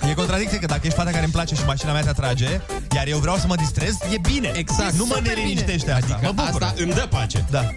[0.09, 2.61] E contradicție că dacă ești fata care îmi place și mașina mea te atrage,
[2.95, 4.51] iar eu vreau să mă distrez, e bine.
[4.53, 4.93] Exact.
[4.93, 6.13] Nu mă super neliniștește asta.
[6.13, 6.63] Adică mă bucur.
[6.63, 7.45] asta îmi dă pace.
[7.49, 7.75] Da.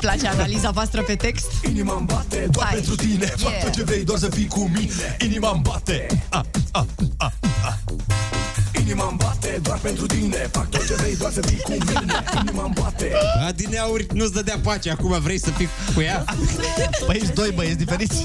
[0.00, 1.46] Place analiza voastră pe text?
[1.64, 2.74] Inima-mi bate doar Hai.
[2.74, 3.62] pentru tine Fac Yeah.
[3.64, 6.40] tot ce vrei doar să fii cu mine Inima-mi bate ah,
[6.72, 6.84] ah,
[7.18, 7.30] ah,
[8.88, 8.96] ah.
[8.98, 12.74] Inima-mi bate doar pentru tine Fac tot ce vrei, doar să fii cu mine Inima-mi
[12.80, 13.12] bate
[13.46, 16.24] Adineauri nu-ți dădea pace, acum vrei să fii cu ea?
[17.06, 18.24] Păi ești doi băieți diferiți.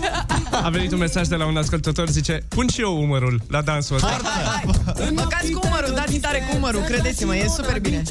[0.64, 3.95] A venit un mesaj de la un ascultător, zice Pun și eu umărul la dansul
[3.95, 4.20] ăsta.
[5.11, 8.01] Mâncați cu umărul, dați tare cu umărul, credeți-mă, e super bine.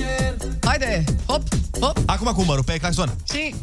[0.64, 1.42] Haide, hop,
[1.80, 1.98] hop.
[2.06, 3.14] Acum cu umărul, pe claxon.
[3.32, 3.54] Și...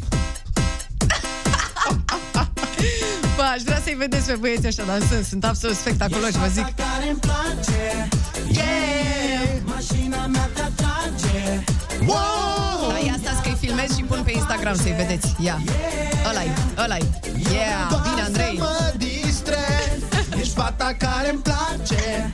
[3.40, 6.66] Bă, aș vrea să-i vedeți pe băieții ăștia dansând, sunt absolut spectaculoși, vă zic.
[6.84, 8.08] care-mi place
[8.48, 11.40] Yeah Mașina mea te atrage
[12.92, 15.34] Da, ia stați că-i filmez și pun pe Instagram să-i vedeți.
[15.38, 15.60] Ia,
[16.28, 16.50] ăla-i,
[16.84, 17.06] ăla-i.
[17.52, 18.56] Yeah, bine, Andrei.
[18.58, 20.00] mă distrez
[20.40, 22.30] Ești fata care-mi place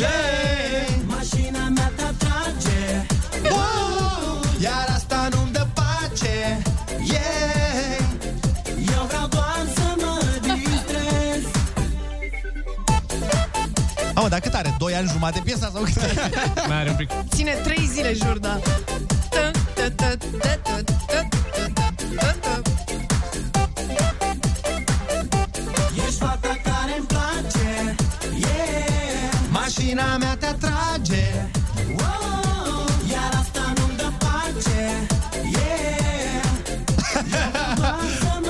[0.00, 3.06] Yeah Mașina mea te atrage
[3.50, 4.40] wow.
[4.60, 4.99] Iar
[14.40, 14.74] dar cât are?
[14.78, 16.30] 2 ani jumate piesa sau cât are?
[16.68, 17.10] Mai are un pic.
[17.34, 18.58] Ține trei zile, jur, da.
[19.28, 21.26] Tă, tă, tă, tă, tă, tă,
[22.16, 22.62] tă, tă.
[26.06, 27.96] Ești fata care-mi place
[28.38, 31.50] Yeah Mașina mea te atrage
[31.88, 32.86] wow.
[33.10, 35.06] Iar asta nu-mi dă pace
[35.52, 36.44] Yeah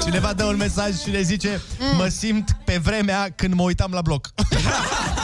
[0.04, 1.96] Cineva dă un mesaj și le zice mm.
[1.96, 4.28] Mă simt pe vremea când mă uitam la bloc.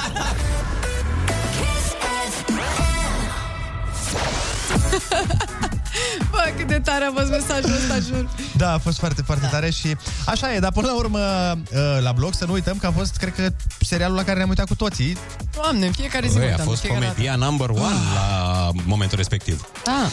[6.66, 8.28] cât de tare a fost mesajul ăsta, jur.
[8.56, 9.96] Da, a fost foarte, foarte tare și
[10.26, 13.16] așa e, dar până la urmă uh, la bloc să nu uităm că a fost,
[13.16, 13.48] cred că,
[13.80, 15.16] serialul la care ne-am uitat cu toții.
[15.54, 18.70] Doamne, în fiecare zi mă Băi, a uitam, fost de fiecare comedia number one la
[18.84, 19.60] momentul respectiv.
[19.84, 19.98] dată.
[20.04, 20.10] Ah.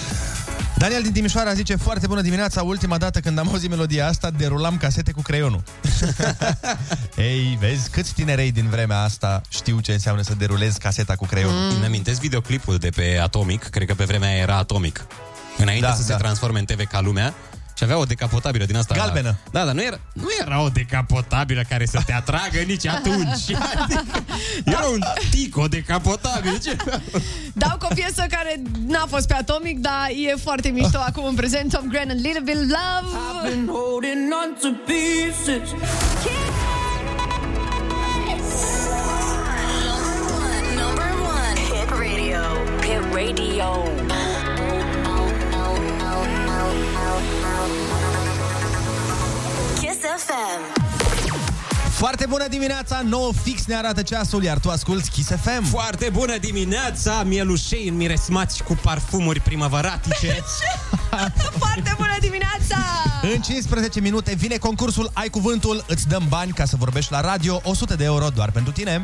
[0.77, 4.77] Daniel din Timișoara zice Foarte bună dimineața, ultima dată când am auzit melodia asta Derulam
[4.77, 5.63] casete cu creionul
[7.15, 11.55] Ei, vezi, câți tinerei din vremea asta Știu ce înseamnă să derulezi caseta cu creionul
[11.69, 11.75] Mm.
[11.75, 15.05] Îmi amintesc videoclipul de pe Atomic, cred că pe vremea aia era Atomic.
[15.57, 16.17] Înainte Da, să se da.
[16.17, 17.33] transforme în TV ca lumea,
[17.77, 18.95] și avea o decapotabilă din asta.
[18.95, 19.35] Galbenă.
[19.51, 23.55] Da, dar nu era, nu era o decapotabilă care să te atragă nici atunci.
[23.81, 24.03] Adică,
[24.65, 24.99] era un
[25.29, 26.59] tico decapotabil.
[26.63, 26.75] Ce?
[27.53, 31.35] Dau cu o piesă care n-a fost pe Atomic, dar e foarte mișto acum în
[31.35, 31.71] prezent.
[31.73, 33.07] Tom Grennan, Little Bit Love.
[33.07, 35.69] I've been holding on to pieces
[40.75, 41.55] Number one.
[41.57, 42.41] Hit radio.
[42.81, 44.22] Hit radio.
[50.17, 50.81] FM.
[51.91, 56.37] Foarte bună dimineața, 9 fix ne arată ceasul Iar tu asculti Kiss FM Foarte bună
[56.37, 60.43] dimineața, mielușei înmiresmați cu parfumuri primăvăratice.
[61.63, 62.77] Foarte bună dimineața!
[63.21, 67.61] În 15 minute vine concursul Ai Cuvântul Îți dăm bani ca să vorbești la radio
[67.63, 69.03] 100 de euro doar pentru tine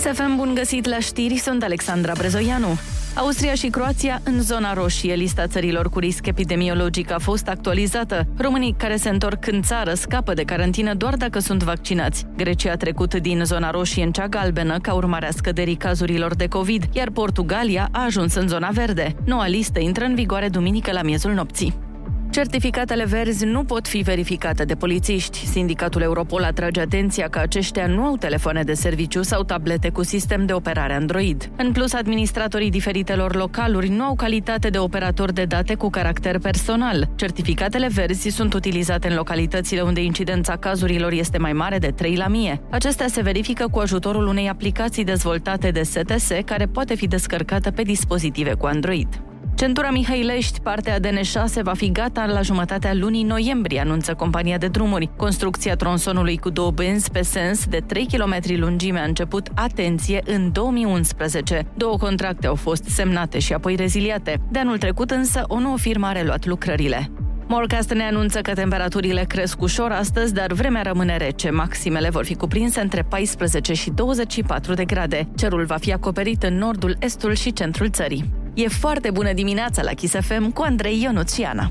[0.00, 2.78] Chisefem, bun găsit la știri, sunt Alexandra Brezoianu.
[3.14, 5.14] Austria și Croația în zona roșie.
[5.14, 8.26] Lista țărilor cu risc epidemiologic a fost actualizată.
[8.36, 12.26] Românii care se întorc în țară scapă de carantină doar dacă sunt vaccinați.
[12.36, 16.46] Grecia a trecut din zona roșie în cea galbenă ca urmare a scăderii cazurilor de
[16.46, 19.14] COVID, iar Portugalia a ajuns în zona verde.
[19.24, 21.89] Noua listă intră în vigoare duminică la miezul nopții.
[22.30, 25.46] Certificatele verzi nu pot fi verificate de polițiști.
[25.46, 30.46] Sindicatul Europol atrage atenția că aceștia nu au telefoane de serviciu sau tablete cu sistem
[30.46, 31.50] de operare Android.
[31.56, 37.10] În plus, administratorii diferitelor localuri nu au calitate de operator de date cu caracter personal.
[37.16, 42.26] Certificatele verzi sunt utilizate în localitățile unde incidența cazurilor este mai mare de 3 la
[42.28, 42.60] mie.
[42.70, 47.82] Acestea se verifică cu ajutorul unei aplicații dezvoltate de STS care poate fi descărcată pe
[47.82, 49.20] dispozitive cu Android.
[49.60, 55.10] Centura Mihăilești, partea DN6, va fi gata la jumătatea lunii noiembrie, anunță compania de drumuri.
[55.16, 60.52] Construcția tronsonului cu două benzi pe sens de 3 km lungime a început, atenție, în
[60.52, 61.66] 2011.
[61.76, 64.40] Două contracte au fost semnate și apoi reziliate.
[64.50, 67.10] De anul trecut însă, o nouă firmă a reluat lucrările.
[67.46, 71.50] Morcast ne anunță că temperaturile cresc ușor astăzi, dar vremea rămâne rece.
[71.50, 75.28] Maximele vor fi cuprinse între 14 și 24 de grade.
[75.36, 78.39] Cerul va fi acoperit în nordul, estul și centrul țării.
[78.54, 81.70] E foarte bună dimineața la Kiss FM cu Andrei Ionuț și Ana.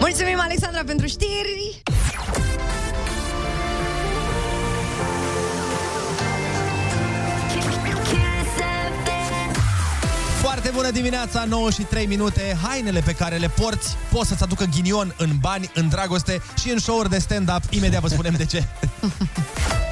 [0.00, 1.82] Mulțumim, Alexandra, pentru știri!
[10.40, 14.64] Foarte bună dimineața, 9 și 3 minute Hainele pe care le porți pot să-ți aducă
[14.74, 18.64] ghinion în bani, în dragoste și în show-uri de stand-up Imediat vă spunem de ce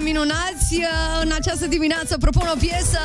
[0.00, 2.98] uh, în această dimineață propun o piesă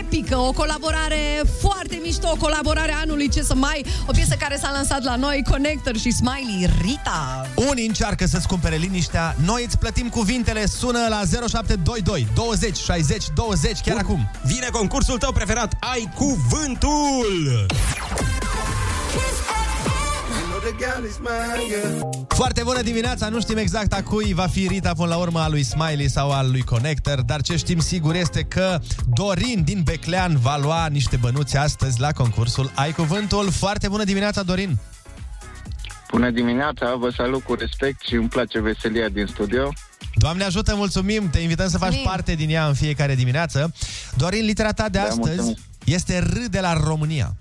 [0.00, 4.56] epică, o colaborare foarte mișto, o colaborare a anului, ce să mai, o piesă care
[4.56, 7.46] s-a lansat la noi, Connector și Smiley, Rita.
[7.54, 13.78] Unii încearcă să-ți cumpere liniștea, noi îți plătim cuvintele, sună la 0722 20 60 20
[13.80, 14.04] chiar Bun.
[14.04, 14.30] acum.
[14.44, 17.66] Vine concursul tău preferat, ai cuvântul!
[22.28, 25.48] Foarte bună dimineața, nu știm exact a cui va fi Rita până la urmă, a
[25.48, 30.36] lui Smiley sau al lui Connector, dar ce știm sigur este că Dorin din Beclean
[30.38, 33.50] va lua niște bănuți astăzi la concursul Ai Cuvântul.
[33.50, 34.78] Foarte bună dimineața, Dorin!
[36.10, 39.72] Bună dimineața, vă salut cu respect și îmi place veselia din studio.
[40.14, 42.08] Doamne ajută, mulțumim, te invităm să faci Mulțumim.
[42.10, 43.72] parte din ea în fiecare dimineață.
[44.16, 45.58] Dorin, litera ta de Da, astăzi mulțumesc.
[45.84, 47.36] este R de la România.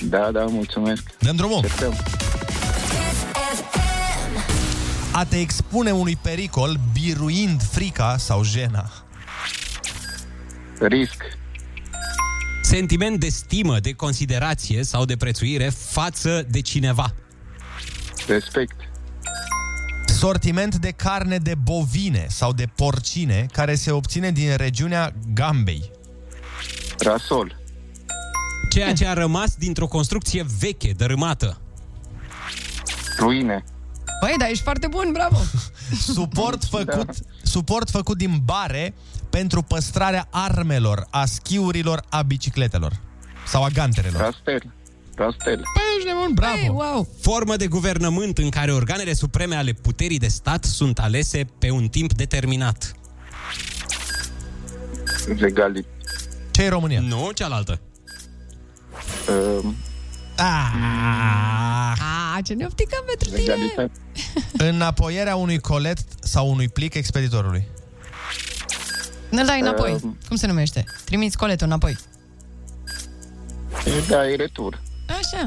[0.00, 1.02] Da, da, mulțumesc.
[1.18, 1.60] Dăm drumul!
[1.60, 1.94] Cercăm.
[5.12, 8.90] A te expune unui pericol biruind frica sau jena.
[10.78, 11.22] Risc.
[12.62, 17.14] Sentiment de stimă, de considerație sau de prețuire față de cineva.
[18.26, 18.74] Respect.
[20.06, 25.90] Sortiment de carne de bovine sau de porcine care se obține din regiunea Gambei.
[26.98, 27.59] Rasol.
[28.70, 31.60] Ceea ce a rămas dintr-o construcție veche, dărâmată.
[33.18, 33.64] Ruine.
[34.20, 35.36] Băi, dar ești foarte bun, bravo!
[36.14, 37.08] Suport făcut,
[37.42, 38.94] suport făcut din bare
[39.30, 43.00] pentru păstrarea armelor, a schiurilor, a bicicletelor
[43.46, 44.20] sau a ganterelor.
[44.20, 44.62] Rastel.
[45.14, 45.62] Rastel.
[45.74, 46.56] Păi, ești nebun, bravo!
[46.56, 47.08] Băi, wow!
[47.20, 51.88] Formă de guvernământ în care organele supreme ale puterii de stat sunt alese pe un
[51.88, 52.92] timp determinat.
[55.38, 55.86] Legali.
[56.50, 57.00] ce e România?
[57.00, 57.80] Nu, cealaltă.
[59.28, 59.64] Uh,
[60.36, 61.96] Ah,
[62.36, 63.40] A, ce ne opticăm pentru tine!
[63.54, 63.90] legalitate.
[64.70, 67.66] înapoierea unui colet sau unui plic expeditorului.
[69.30, 69.92] Ne-l dai înapoi.
[69.92, 70.00] Uh.
[70.28, 70.84] Cum se numește?
[71.04, 71.96] Trimiți coletul înapoi.
[74.08, 74.80] Da, e retur.
[75.08, 75.44] Așa.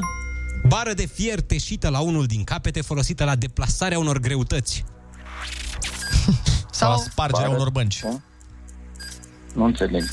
[0.68, 4.84] Bară de fier teșită la unul din capete folosită la deplasarea unor greutăți.
[6.70, 7.58] Sau a Sau, spargerea Bară.
[7.60, 8.00] unor bănci.
[8.00, 8.20] Da.
[9.54, 10.04] Nu înțeleg.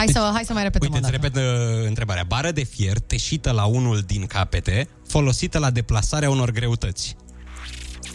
[0.00, 1.38] Hai să, hai să mai repetăm Uite, o îți dată.
[1.38, 1.44] repet
[1.80, 2.22] uh, întrebarea.
[2.22, 7.16] Bară de fier teșită la unul din capete folosită la deplasarea unor greutăți.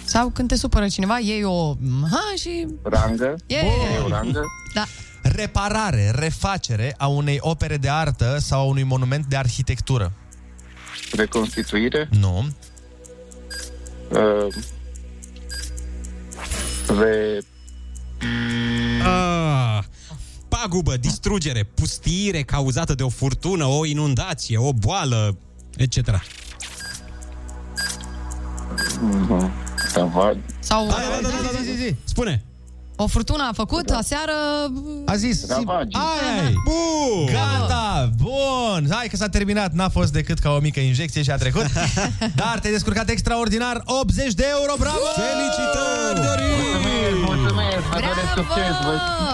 [0.05, 1.73] Sau când te supără cineva, iei o...
[2.11, 2.67] Ha, și...
[2.83, 3.35] Rangă.
[3.45, 3.65] Yeah.
[3.65, 4.41] E o rangă.
[4.73, 4.85] Da.
[5.21, 10.11] Reparare, refacere a unei opere de artă sau a unui monument de arhitectură.
[11.11, 12.09] Reconstituire.
[12.19, 12.47] Nu.
[14.09, 14.55] Uh,
[16.99, 17.39] re...
[20.65, 25.37] Ah, pagubă, distrugere, pustiire cauzată de o furtună, o inundație, o boală,
[25.77, 25.97] etc.
[29.01, 29.51] Mhm.
[29.93, 31.95] Da, Sau Da, da, da, da, da, zi, zi.
[32.03, 32.43] Spune.
[32.95, 34.31] o furtună a făcut aseară...
[35.05, 35.47] A zis.
[35.47, 35.99] Ravagii.
[35.99, 36.53] Ai, ai.
[36.63, 37.25] Bun!
[37.33, 38.87] Gata, bun.
[38.89, 41.65] Hai că s-a terminat, n-a fost decât ca o mică injecție și a trecut.
[42.41, 44.97] Dar te-ai descurcat extraordinar, 80 de euro, bravo!
[45.15, 46.84] Felicitări, Dorin!
[47.65, 48.73] Mulțumesc, mulțumesc, vă doresc succes.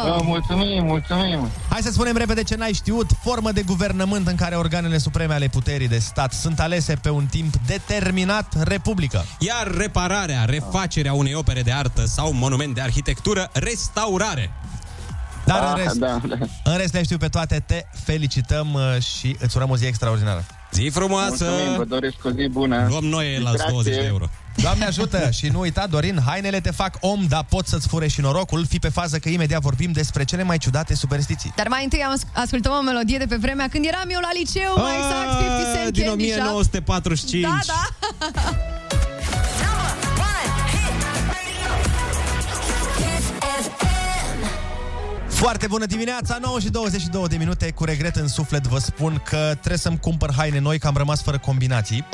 [0.04, 1.50] Vă, vă mulțumim, mulțumim.
[1.70, 3.10] Hai să spunem repede ce n-ai știut.
[3.24, 7.26] Formă de guvernământ în care organele supreme ale puterii de stat sunt alese pe un
[7.26, 9.26] timp determinat, republică.
[9.40, 14.52] Iar repararea, refacerea unei opere de artă sau monument de arhitectură, restaurare.
[15.46, 16.36] Dar în Ah, rest, da, da.
[16.64, 20.46] în rest le știu pe toate, te felicităm uh, și îți urăm o zi extraordinară.
[20.72, 21.46] Zi frumoasă!
[21.50, 22.86] Mulțumim, vă doresc o zi bună.
[22.90, 23.70] Luăm noi la Distracție.
[23.72, 24.26] 20 de euro.
[24.56, 28.22] Doamne ajută și nu uita, Dorin, hainele te fac om, dar pot să-ți fure și
[28.22, 28.66] norocul.
[28.66, 31.54] Fi pe fază că imediat vorbim despre cele mai ciudate superstiții.
[31.56, 34.30] Dar mai întâi am as- ascultăm o melodie de pe vremea când eram eu la
[34.40, 36.40] liceu, mai exact 50 Cent Ah, din Candy Shop.
[36.40, 37.44] 1945.
[37.44, 37.82] Da, da.
[45.42, 47.72] Foarte bună dimineața, 9 și 22 de minute.
[47.72, 51.22] Cu regret în suflet vă spun că trebuie să-mi cumpăr haine noi, că am rămas
[51.22, 52.06] fără combinații.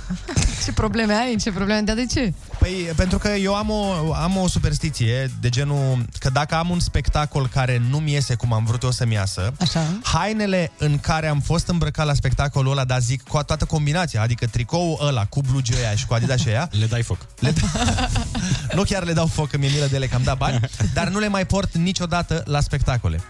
[0.64, 1.36] Ce probleme ai?
[1.36, 1.80] Ce probleme?
[1.80, 2.32] Dar de ce?
[2.64, 6.80] Păi, pentru că eu am o, am o superstiție de genul că dacă am un
[6.80, 9.80] spectacol care nu-mi iese cum am vrut eu să-mi iasă, Așa.
[10.02, 14.46] hainele în care am fost îmbrăcat la spectacolul ăla, dar zic cu toată combinația, adică
[14.46, 17.18] tricoul ăla cu blugii ăia și cu Adidas și ăia, Le dai foc.
[17.38, 17.52] le
[18.76, 20.60] nu chiar le dau foc, că mi-e milă de ele că am dat bani,
[20.94, 23.20] dar nu le mai port niciodată la spectacole.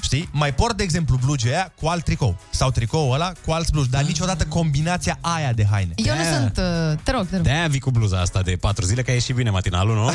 [0.00, 0.28] Știi?
[0.32, 3.90] Mai port, de exemplu, blugii ăia cu alt tricou sau tricoul ăla cu alți blugi,
[3.90, 5.92] dar niciodată combinația aia de haine.
[5.96, 6.36] Eu nu Da.
[6.36, 6.56] sunt...
[6.56, 7.44] Uh, te rog, te rog.
[7.44, 10.04] De-aia vii cu bluza asta de 4 zile, că a ieșit bine matinalul, nu?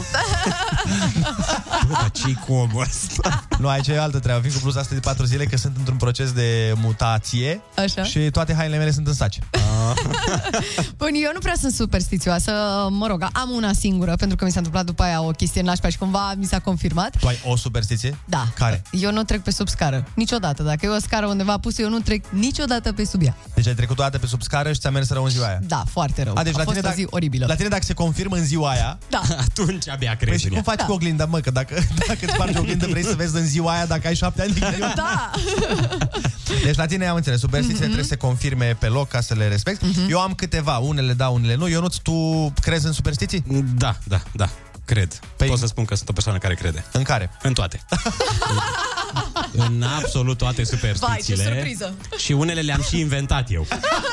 [1.88, 3.44] Bă, dar ce-i cu omul ăsta?
[3.60, 4.42] Nu, aici e altă treabă.
[4.42, 8.04] Vin cu bluza asta de 4 zile că sunt într-un proces de mutație Așa.
[8.04, 9.40] și toate hainele mele sunt în saci.
[10.98, 12.52] Bun, eu nu prea sunt superstițioasă,
[12.90, 15.90] mă rog, am una singură, pentru că mi s-a întâmplat după aia o chestie nașpa
[15.90, 17.18] și cumva mi s-a confirmat.
[17.20, 18.18] Tu ai o superstiție?
[18.26, 18.48] Da.
[18.56, 18.82] Care?
[18.92, 20.64] Eu nu trec pe sub scară, niciodată.
[20.64, 23.38] Dacă e o scară undeva pusă, eu nu trec niciodată pe sub ea.
[23.54, 25.60] Deci ai trecut o dată pe sub scară și ți-a mers rău în ziua aia.
[25.68, 26.34] Da, foarte rău.
[26.38, 27.46] A, deci a la fost tine, o zi dacă, oribilă.
[27.48, 29.22] la tine dacă se confirmă în ziua aia, Da.
[29.50, 30.76] Atunci abia Păi crezi și în cum ea.
[30.76, 31.40] faci cu oglinda, mă?
[31.40, 31.74] Că dacă,
[32.08, 34.60] dacă îți spargi oglindă, vrei să vezi în ziua aia dacă ai șapte ani de
[34.72, 34.94] ghinion?
[34.96, 35.32] Da.
[36.64, 37.94] Deci la tine am înțeles, superstițiile Mhm.
[37.96, 39.86] trebuie să se confirme pe loc ca să le respecti.
[40.10, 41.68] Eu am câteva, unele da, unele nu.
[41.68, 42.14] Ionuț, tu
[42.62, 43.44] crezi în superstiții?
[43.78, 44.50] Da, da, da.
[44.90, 45.20] Cred.
[45.36, 45.48] Păi...
[45.48, 46.86] Pot să spun că sunt o persoană care crede.
[46.92, 47.32] În care?
[47.42, 47.82] În toate.
[49.68, 51.44] în absolut toate superstițiile.
[51.44, 51.94] Vai, ce surpriză.
[52.18, 53.68] Și unele le-am și inventat eu.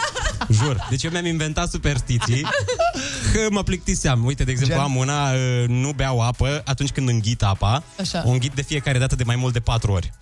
[0.63, 0.87] Jur.
[0.91, 2.47] Deci eu mi-am inventat superstiții
[3.33, 4.25] că mă plictiseam.
[4.25, 4.85] Uite, de exemplu, Gen?
[4.85, 7.83] am una, uh, nu beau apă atunci când înghit apa.
[8.01, 8.23] Așa.
[8.27, 10.13] O înghit de fiecare dată de mai mult de patru ori.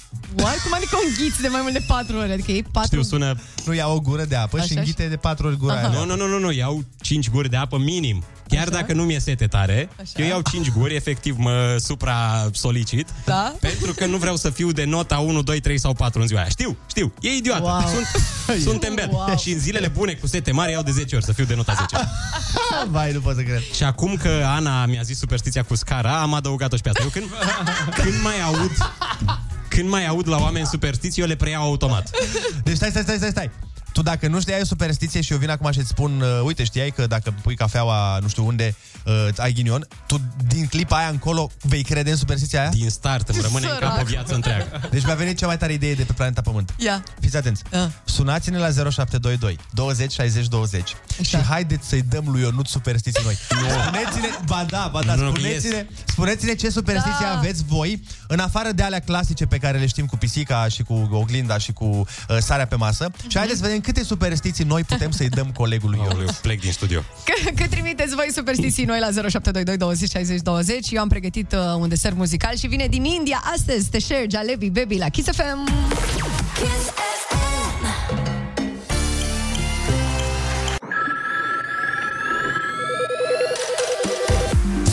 [0.42, 2.32] Uai, cum adică un ghiț de mai mult de 4 ore?
[2.32, 2.86] Adică e 4...
[2.86, 3.40] Știu, sună...
[3.64, 5.88] Nu ia o gură de apă Așa și și- înghite de patru ori gura Aha.
[5.88, 5.98] aia.
[5.98, 8.24] Nu, nu, nu, nu, nu, iau 5 guri de apă minim.
[8.48, 8.70] Chiar Așa.
[8.70, 10.10] dacă nu mi-e sete tare, Așa.
[10.16, 13.54] eu iau 5 guri, efectiv mă supra-solicit, Da?
[13.60, 16.40] pentru că nu vreau să fiu de nota 1, 2, 3 sau 4 în ziua
[16.40, 16.48] aia.
[16.48, 17.62] Știu, știu, e idiotă.
[17.62, 17.80] Wow.
[17.80, 18.06] Sunt,
[18.66, 19.08] sunt tembel.
[19.12, 19.36] Wow.
[19.38, 21.74] Și în zilele bune cu sete mari iau de 10 ori să fiu de nota
[21.90, 22.08] 10.
[22.90, 23.62] Vai, nu pot să cred.
[23.74, 27.02] Și acum că Ana mi-a zis superstiția cu scara, am adăugat-o și pe asta.
[27.02, 27.26] Eu când,
[28.02, 28.70] când mai aud
[29.68, 32.10] când mai aud la oameni superstiții, eu le preiau automat.
[32.62, 33.50] Deci stai, stai, stai, stai, stai.
[33.94, 36.64] Tu dacă nu știai o superstiție și eu vin acum și îți spun, uh, uite,
[36.64, 38.74] știai că dacă pui cafeaua nu știu unde,
[39.04, 42.68] uh, ai ghinion, tu din clipa aia încolo vei crede în superstiția aia?
[42.68, 44.06] Din start îmi rămâne în cap o Sărac.
[44.06, 44.88] viață întreagă.
[44.90, 46.74] Deci mi-a venit cea mai tare idee de pe planeta Pământ.
[46.76, 47.02] Ia.
[47.20, 47.62] Fiți atenți.
[47.72, 47.86] Ah.
[48.04, 53.34] Sunați-ne la 0722 20 60 20 și haideți să-i dăm lui Ionut superstiții noi.
[53.84, 57.36] Spuneți-ne, ba da, ba da, Nu, nu, spuneți-ne, spuneți-ne ce superstiții Da.
[57.38, 61.08] aveți voi, în afară de alea clasice pe care le știm cu pisica și cu
[61.12, 63.10] oglinda și cu uh, sarea pe masă.
[63.28, 66.26] Și haideți să vedem câte superstiții noi putem să-i dăm colegului Ionut.
[66.26, 67.00] Eu plec din studio.
[67.24, 71.58] Că, că trimiteți voi superstiții noi la 0722 20 60 20 Eu am pregătit uh,
[71.78, 75.64] un desert muzical și vine din India astăzi Tesher Jalebi Baby la Kiss FM
[76.54, 77.13] Kiss FM.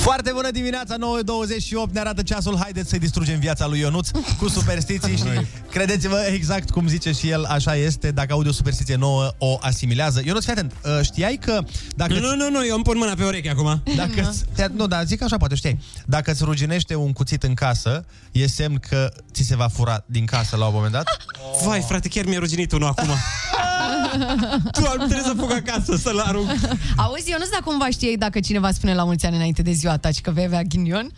[0.02, 5.18] Foarte bună dimineața, 9.28, ne arată ceasul, haideți să-i distrugem viața lui Ionuț cu superstiții
[5.18, 5.24] și
[5.72, 10.22] credeți-vă, exact cum zice și el, așa este, dacă aude o superstiție nouă, o asimilează.
[10.26, 11.64] Ionuț, fii atent, uh, știai că
[11.96, 12.14] dacă...
[12.14, 13.84] Nu, nu, nu, nu, eu îmi pun mâna pe ureche acum.
[13.96, 15.80] Dacă îți, te, nu, dar zic așa, poate știai.
[16.06, 20.26] Dacă îți ruginește un cuțit în casă, e semn că ți se va fura din
[20.26, 21.18] casă la un moment dat.
[21.66, 23.10] Vai, frate, chiar mi-a ruginit unul acum.
[24.82, 26.50] Doamne, trebuie să fug acasă să-l arunc.
[26.96, 29.72] Auzi, eu nu știu dacă cumva știai dacă cineva spune la mulți ani înainte de
[29.72, 31.12] ziua ta și că vei avea ghinion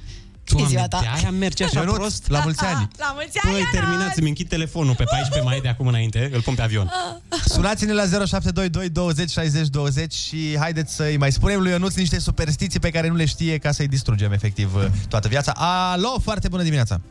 [0.57, 0.99] E ziua ta.
[1.01, 2.29] de aia merge așa Ionuț, prost.
[2.29, 2.87] la mulți ani.
[2.97, 3.71] La mulți ani, Păi, Ionuț!
[3.71, 6.91] terminați, îmi închid telefonul pe 14 mai de acum înainte, îl pun pe avion.
[7.53, 12.79] Sunați-ne la 0722 20 60 20 și haideți să-i mai spunem lui Ionuț niște superstiții
[12.79, 14.71] pe care nu le știe ca să-i distrugem efectiv
[15.07, 15.51] toată viața.
[15.55, 17.01] Alo, foarte bună dimineața!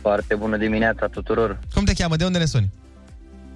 [0.00, 1.58] Foarte bună dimineața tuturor.
[1.74, 2.16] Cum te cheamă?
[2.16, 2.70] De unde ne suni?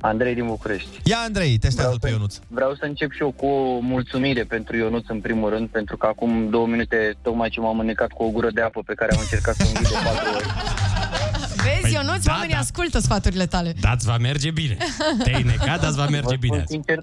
[0.00, 0.88] Andrei din București.
[1.04, 2.36] Ia, Andrei, testează pe Ionuț.
[2.48, 6.06] Vreau să încep și eu cu o mulțumire pentru Ionuț în primul rând, pentru că
[6.06, 9.18] acum două minute tocmai ce m-am înnecat cu o gură de apă pe care am
[9.20, 10.46] încercat să o înghit de patru ori.
[11.56, 12.60] Vezi, Păi, Ionuț, da, oamenii da.
[12.60, 13.74] ascultă sfaturile tale.
[13.80, 14.76] Da-ți va merge bine.
[15.24, 16.64] Te-ai necat, dar va merge Vă spun bine.
[16.66, 16.98] sincer,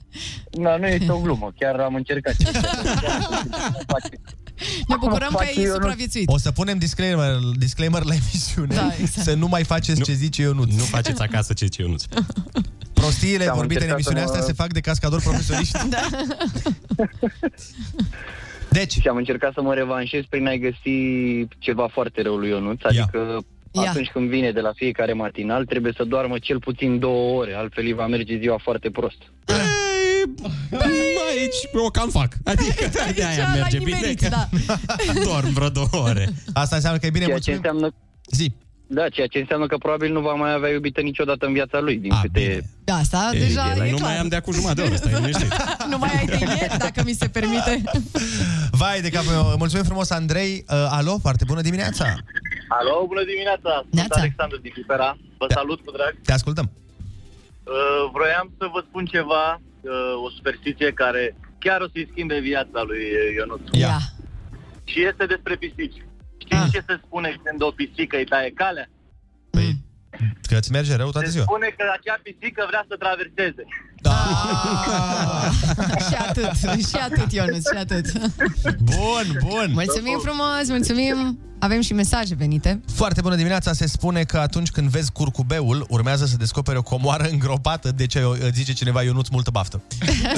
[0.51, 2.35] nu, nu este o glumă, chiar am încercat.
[4.87, 5.73] Ne bucurăm că Face ai Ionuț.
[5.73, 6.29] supraviețuit.
[6.29, 9.27] O să punem disclaimer, disclaimer la emisiune Da, exact.
[9.27, 10.73] să nu mai faceți ce zice Ionuț.
[10.73, 12.03] Nu faceți acasă ce zice Ionuț.
[12.93, 15.77] Prostiile Am vorbite în încercat emisiunea să mă- asta se fac de cascadori profesioniști.
[15.89, 15.99] Da.
[18.69, 20.97] Deci, Și am încercat să mă revanșez prin a-i găsi
[21.57, 23.89] ceva foarte rău lui Ionuț, adică Ia.
[23.89, 27.85] atunci când vine de la fiecare matinal trebuie să doarmă cel puțin două ore, altfel
[27.85, 29.17] îi va merge ziua foarte prost.
[31.29, 32.33] Aici o cam fac.
[32.43, 33.95] Adică de aia Aici merge l-ai bine.
[33.97, 34.47] nimerit, Că da.
[35.31, 36.29] dorm vreo două ore.
[36.53, 37.75] asta înseamnă că e bine, Ceea ce mulțumim.
[37.79, 37.95] înseamnă
[38.31, 38.51] Zi.
[38.89, 41.97] Da, ceea ce înseamnă că probabil nu va mai avea iubită niciodată în viața lui,
[41.97, 42.39] din A, câte...
[42.39, 42.69] bine.
[42.83, 44.09] Da, asta deja e nu clar.
[44.09, 45.53] mai am de acum jumătate de oră, stai liniștit.
[45.91, 47.81] nu mai ai de ieri, dacă mi se permite.
[48.71, 49.55] Vai de capul meu.
[49.57, 50.65] Mulțumim frumos, Andrei.
[50.69, 52.05] Uh, alo, foarte bună dimineața.
[52.79, 53.71] Alo, bună dimineața!
[53.81, 54.19] Sunt Neața.
[54.19, 55.17] Alexandru din Pipera.
[55.37, 55.55] Vă Da.
[55.55, 56.13] salut cu drag.
[56.25, 56.67] Te ascultăm.
[57.63, 59.61] Uh, vroiam să vă spun ceva, uh,
[60.25, 63.03] o superstiție care chiar o să-i schimbe viața lui
[63.35, 63.61] Ionuț.
[63.71, 63.97] Ia.
[64.83, 66.01] Și este despre pisici.
[66.37, 66.69] Știți Ah.
[66.71, 68.87] ce se spune când o pisică îi taie calea?
[69.49, 69.69] Păi,
[70.49, 71.43] că îți merge rău toată Se ziua.
[71.43, 73.63] spune că acea pisică vrea să traverseze.
[74.87, 75.49] Da.
[76.09, 76.51] și atât,
[76.87, 78.11] și atât, Ionuț, și atât.
[78.81, 79.69] Bun, bun.
[79.73, 81.39] Mulțumim frumos, mulțumim.
[81.59, 82.81] Avem și mesaje venite.
[82.93, 87.27] Foarte bună dimineața, se spune că atunci când vezi curcubeul, urmează să descoperi o comoară
[87.31, 89.81] îngropată, de ce îți zice cineva Ionuț multă baftă.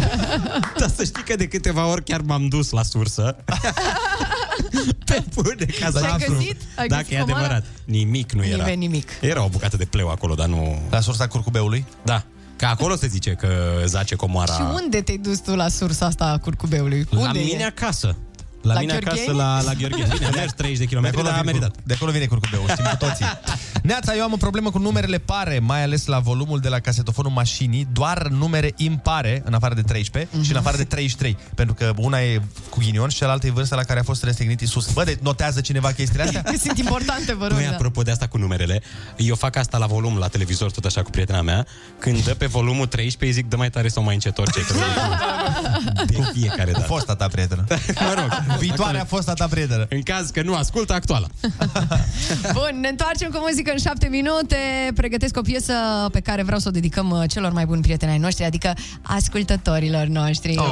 [0.80, 3.36] Dar să știi că de câteva ori chiar m-am dus la sursă.
[5.06, 6.56] Pe bune, ca să Ai aflu găsit?
[6.76, 7.44] Ai dacă găsit e comoara?
[7.44, 7.66] adevărat.
[7.86, 8.56] Nimic nu era.
[8.56, 9.10] Nimeni nimic.
[9.22, 10.82] Era o bucată de pleu acolo, dar nu...
[10.90, 11.86] La sursa curcubeului?
[12.04, 12.24] Da.
[12.60, 13.48] Că acolo se zice că
[13.86, 14.54] zace comoara...
[14.54, 17.06] Și unde te-ai dus tu la sursa asta a curcubeului?
[17.10, 17.66] La unde mine e?
[17.66, 18.16] acasă.
[18.62, 19.38] La, La mine acasă, Gheorgheni?
[19.38, 20.10] la, la Gheorgheni.
[20.14, 21.76] Bine, am mers 30 de De kilometri, acolo, dar a vine, meritat.
[21.76, 23.26] cur- de acolo vine curcubeul, știm cu toții.
[23.90, 27.32] Neața, eu am o problemă cu numerele pare, mai ales la volumul de la casetofonul
[27.32, 30.44] mașinii, doar numere impare, în afară de 13 Mhm.
[30.44, 33.76] și în afară de 33, pentru că una e cu ghinion și cealaltă e vârsta
[33.76, 34.92] la care a fost răstignit Isus.
[34.94, 36.42] Bă, de notează cineva chestiile astea?
[36.42, 37.58] Că sunt importante, vă rog.
[37.58, 37.74] Băi, da.
[37.74, 38.82] apropo de asta cu numerele,
[39.18, 41.66] eu fac asta la volum la televizor, tot așa cu prietena mea.
[42.00, 44.60] Când dă pe volumul 13, îi zic, dă mai tare sau mai încet orice.
[44.60, 44.74] Că
[46.06, 46.86] de fiecare dată.
[46.86, 47.64] Fosta ta prietenă.
[48.00, 49.86] mă rog, Viitoarea fosta ta prietenă.
[49.90, 51.28] În caz că nu ascultă, actuala.
[52.54, 54.58] Bun, ne întoarcem cu muzică în șapte minute.
[54.96, 55.74] Pregătesc o piesă
[56.12, 60.06] pe care vreau să o dedicăm uh, celor mai buni prieteni ai noștri, adică ascultătorilor
[60.06, 60.58] noștri.
[60.58, 60.66] Oh.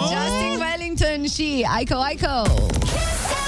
[0.00, 2.42] Justin Wellington și Aiko Aiko.
[3.26, 3.45] Foarte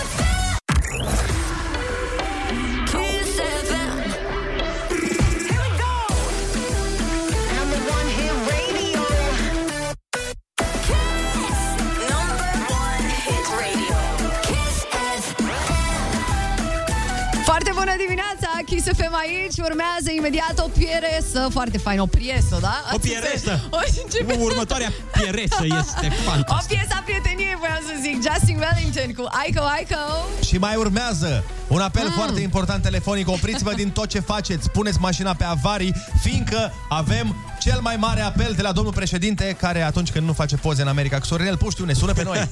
[18.05, 19.57] dimineața, Kiss FM aici.
[19.68, 22.76] Urmează imediat o piesă foarte faină, o piesă, da?
[22.92, 23.30] O Ați pieresă.
[23.34, 23.61] înțeles?
[23.76, 26.74] O, începe- Următoarea pieresă este o fantastică.
[26.74, 28.16] piesă a prieteniei, voiam să zic.
[28.26, 30.03] Justin Wellington cu Aiko Aiko.
[30.49, 31.30] Și mai urmează
[31.76, 32.16] un apel mm.
[32.20, 33.28] foarte important telefonic.
[33.28, 34.70] Opriți-vă din tot ce faceți.
[34.70, 35.92] Puneți mașina pe avarii,
[36.22, 37.26] fiindcă avem
[37.61, 40.88] cel mai mare apel de la domnul președinte, care atunci când nu face poze în
[40.88, 42.38] America cu Sorinel Puștiu, ne sună pe noi.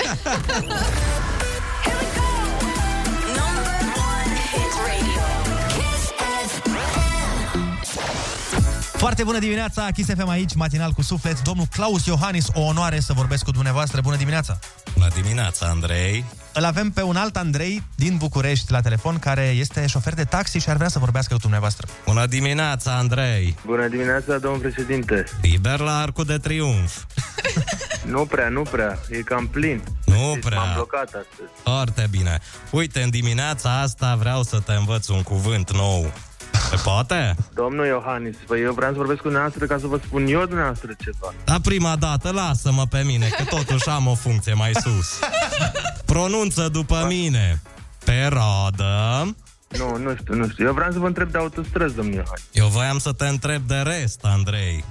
[9.07, 11.42] Foarte bună dimineața, Kiss FM aici, matinal cu suflet.
[11.42, 14.00] Domnul Claus Iohannis, o onoare să vorbesc cu dumneavoastră.
[14.00, 14.59] Bună dimineața!
[14.94, 16.24] Bună dimineața, Andrei.
[16.52, 20.59] Îl avem pe un alt Andrei din București la telefon, care este șofer de taxi
[20.59, 21.86] și ar vrea să vorbească cu dumneavoastră.
[22.07, 23.57] Bună dimineața, Andrei.
[23.64, 25.24] Bună dimineața, domnul președinte.
[25.42, 27.02] Liber la Arcul de Triumf.
[28.04, 29.82] Nu prea, nu prea, e cam plin.
[30.04, 30.59] Nu prea.
[30.59, 31.50] M-am blocat astăzi.
[31.62, 32.38] Foarte bine.
[32.70, 36.12] Uite, în dimineața asta vreau să te învăț un cuvânt nou.
[36.70, 37.34] Se poate?
[37.54, 40.90] Domnul Iohannis, păi eu vreau să vorbesc cu dumneavoastră ca să vă spun eu dumneavoastră
[41.04, 41.34] ceva.
[41.44, 45.18] La prima dată, lasă-mă pe mine, că totuși am o funcție mai sus.
[46.04, 47.62] Pronunță după mine.
[48.04, 49.36] Pe rodă.
[49.68, 50.66] Nu, nu știu, nu știu.
[50.66, 52.44] Eu vreau să vă întreb de autostrăzi, domnul Iohannis.
[52.52, 54.84] Eu voiam să te întreb de rest, Andrei.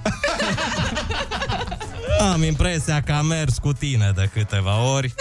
[2.32, 5.14] Am impresia că am mers cu tine de câteva ori.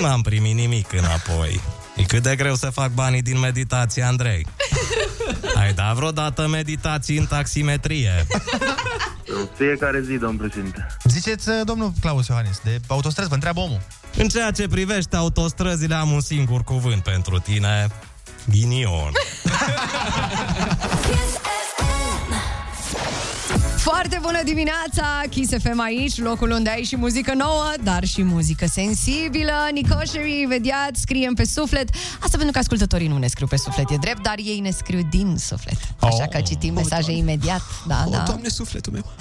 [0.00, 1.60] N-am primit nimic înapoi.
[1.96, 4.46] E cât de greu să fac banii din meditație, Andrei.
[5.60, 8.26] Ai dat vreodată meditații în taximetrie?
[9.26, 10.86] În fiecare zi, domnul președinte.
[11.04, 13.80] Ziceți, uh, domnul Claus Iohannis, de autostrăzi, vă întreabă omul.
[14.16, 17.86] În ceea ce privește autostrăzile, am un singur cuvânt pentru tine.
[18.50, 19.12] Ghinion.
[23.84, 28.66] Foarte bună dimineața, Kiss FM aici, locul unde ai și muzică nouă, dar și muzică
[28.66, 29.52] sensibilă.
[29.72, 31.88] Nicoșerii, vediați, scriem pe suflet.
[32.20, 35.00] Asta pentru că ascultătorii nu ne scriu pe suflet, e drept, dar ei ne scriu
[35.10, 35.76] din suflet.
[35.98, 37.62] Așa că citim mesaje imediat.
[37.86, 38.22] Da, da.
[38.26, 39.04] Doamne, sufletul meu.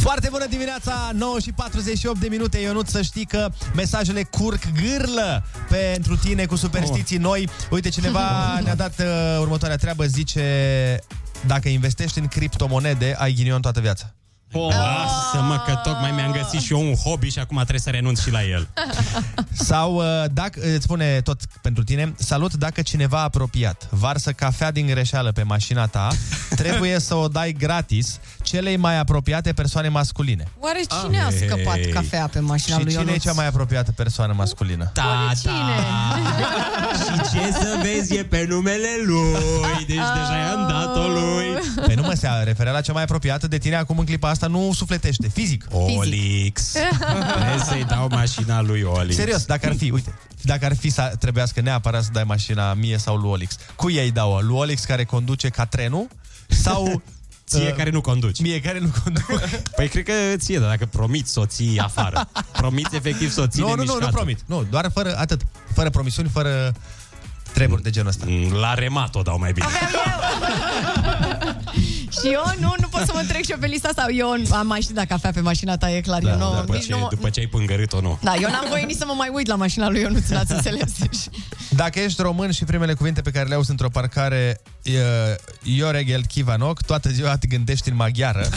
[0.00, 5.44] Foarte bună dimineața, 9 și 48 de minute, Ionut, să știi că mesajele curg gârlă
[5.68, 7.22] pentru tine cu superstiții Oh.
[7.22, 7.48] noi.
[7.70, 8.20] Uite, cineva
[8.64, 9.06] ne-a dat uh,
[9.40, 10.98] următoarea treabă, zice,
[11.46, 14.14] dacă investești în criptomonede, ai ghinion toată viața.
[14.52, 18.20] Oh, lasă-mă că tocmai mi-am găsit și eu un hobby și acum trebuie să renunț
[18.20, 18.68] și la el.
[19.68, 24.86] Sau uh, dacă, îți spune tot pentru tine, salut dacă cineva apropiat varsă cafea din
[24.86, 26.08] greșeală pe mașina ta,
[26.62, 28.20] trebuie să o dai gratis
[28.50, 30.44] celei mai apropiate persoane masculine.
[30.58, 31.90] Oare cine a scăpat Ei.
[31.92, 33.22] cafea pe mașina și lui cine e Ionuț?
[33.22, 34.90] cea mai apropiată persoană masculină?
[34.94, 35.52] Da, Cine?
[37.04, 41.46] Și ce să vezi e pe numele lui Deci deja i-am dat-o lui
[41.86, 44.46] Păi nu mă se referă la cea mai apropiată de tine acum în clipa asta,
[44.46, 45.66] nu sufletește, fizic.
[45.70, 50.90] Olix Trebuie să-i dau mașina lui Olix Serios, dacă ar fi, uite, dacă ar fi
[50.90, 54.38] să trebuiască neapărat să dai mașina mie sau lui Olix, cui ei dau?
[54.38, 56.08] Lui Olix care conduce ca trenul
[56.48, 57.02] sau
[57.50, 59.40] Ție uh, care nu conduci Mie care nu conduc.
[59.76, 63.98] Păi cred că ție, dar dacă promiți soții afară Promiți efectiv soții Nu, nu, nu,
[64.00, 64.38] nu promit.
[64.46, 65.40] Nu, doar fără atât.
[65.74, 66.72] Fără promisiuni, fără
[67.52, 68.26] treburi de genul ăsta.
[68.60, 69.66] La remat o dau mai bine
[72.10, 74.06] și eu nu, nu pot să mă trec și eu pe lista asta.
[74.12, 76.22] Eu am mai și dat cafea pe mașina ta, e clar.
[76.22, 78.18] eu nu, după, nici ce, nu, după ce ai pângărit-o, nu.
[78.22, 80.92] da, eu n-am voie nici să mă mai uit la mașina lui Ionuț, n-ați înțeles.
[81.82, 84.92] Dacă ești român și primele cuvinte pe care le auzi într-o parcare e,
[85.62, 88.48] Ioregel Kivanok, toată ziua te gândești în maghiară.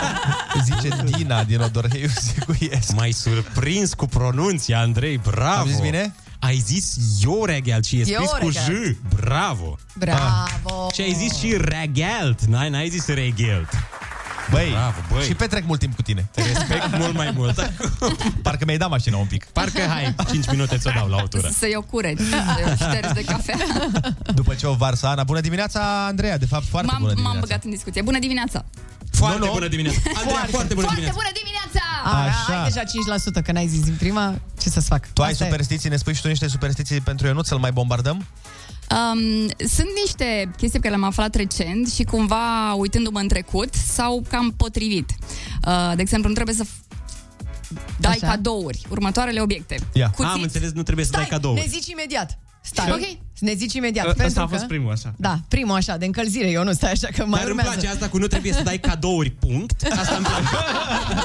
[0.64, 2.92] Zice Dina din Odorheiu Sicuiesc.
[2.92, 5.60] M-ai surprins cu pronunția, Andrei, bravo!
[5.60, 6.14] Am zis bine?
[6.46, 8.54] Ai zis Ioregel și e scris cu J.
[8.56, 8.96] Ioregel.
[9.16, 9.78] Bravo!
[9.98, 10.88] Bravo!
[10.94, 13.68] Și ai zis și regelt, n-ai, n-ai zis regelt.
[14.50, 15.22] Băi, Bravo, băi.
[15.24, 16.28] și petrec mult timp cu tine.
[16.32, 17.72] Te respect mult mai mult.
[18.42, 19.44] Parcă mi-ai dat mașina un pic.
[19.44, 21.48] Parcă, hai, 5 minute ți-o dau la o tură.
[21.58, 23.56] Să-i o cureți, să-i o ștergi de cafea.
[24.40, 25.24] După ce o varsă Ana.
[25.24, 26.38] Bună dimineața, Andreea.
[26.38, 27.46] De fapt, foarte M-am, bună m-am dimineața.
[27.46, 28.02] băgat în discuție.
[28.02, 28.64] Bună dimineața!
[29.10, 29.52] Foarte Nu, nu.
[29.52, 29.98] bună dimineața.
[30.16, 31.18] Andreea, foarte, bună Foarte dimineața.
[31.20, 31.82] bună dimineața!
[32.04, 32.62] A, Așa.
[32.62, 32.82] ai deja
[33.40, 35.08] 5%, că n-ai zis din prima, ce să-ți fac?
[35.12, 35.46] Tu ai Asta e.
[35.46, 38.26] superstiții, ne spui și tu niște superstiții pentru Ionut să-l mai bombardăm?
[38.90, 44.24] Um, sunt niște chestii pe care le-am aflat recent și cumva, uitându-mă în trecut, s-au
[44.28, 45.10] cam potrivit.
[45.66, 46.84] Uh, de exemplu, nu trebuie să f-
[47.98, 48.26] dai Așa.
[48.26, 49.78] cadouri, următoarele obiecte.
[49.92, 50.10] Ia.
[50.10, 50.32] Cuțit.
[50.32, 51.60] Am înțeles, nu trebuie să dai Stai, cadouri.
[51.60, 52.38] ne zici imediat.
[52.62, 52.92] Stai, Ce?
[52.92, 53.18] ok?
[53.38, 54.04] Ne zici imediat.
[54.04, 54.54] Ă, pentru Ăsta a că...
[54.54, 55.14] fost primul, așa.
[55.16, 57.70] Da, primul așa, de încălzire, eu nu stai așa că mai Dar îmi urmează.
[57.70, 59.82] place asta cu nu trebuie să dai cadouri, punct.
[60.00, 60.46] Asta îmi place.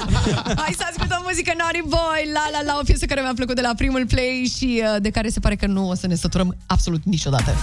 [0.63, 3.61] Hai să ascultăm muzică Naughty Boy, La La La, o piesă care mi-a plăcut de
[3.61, 6.57] la primul play și uh, de care se pare că nu o să ne săturăm
[6.65, 7.55] absolut niciodată.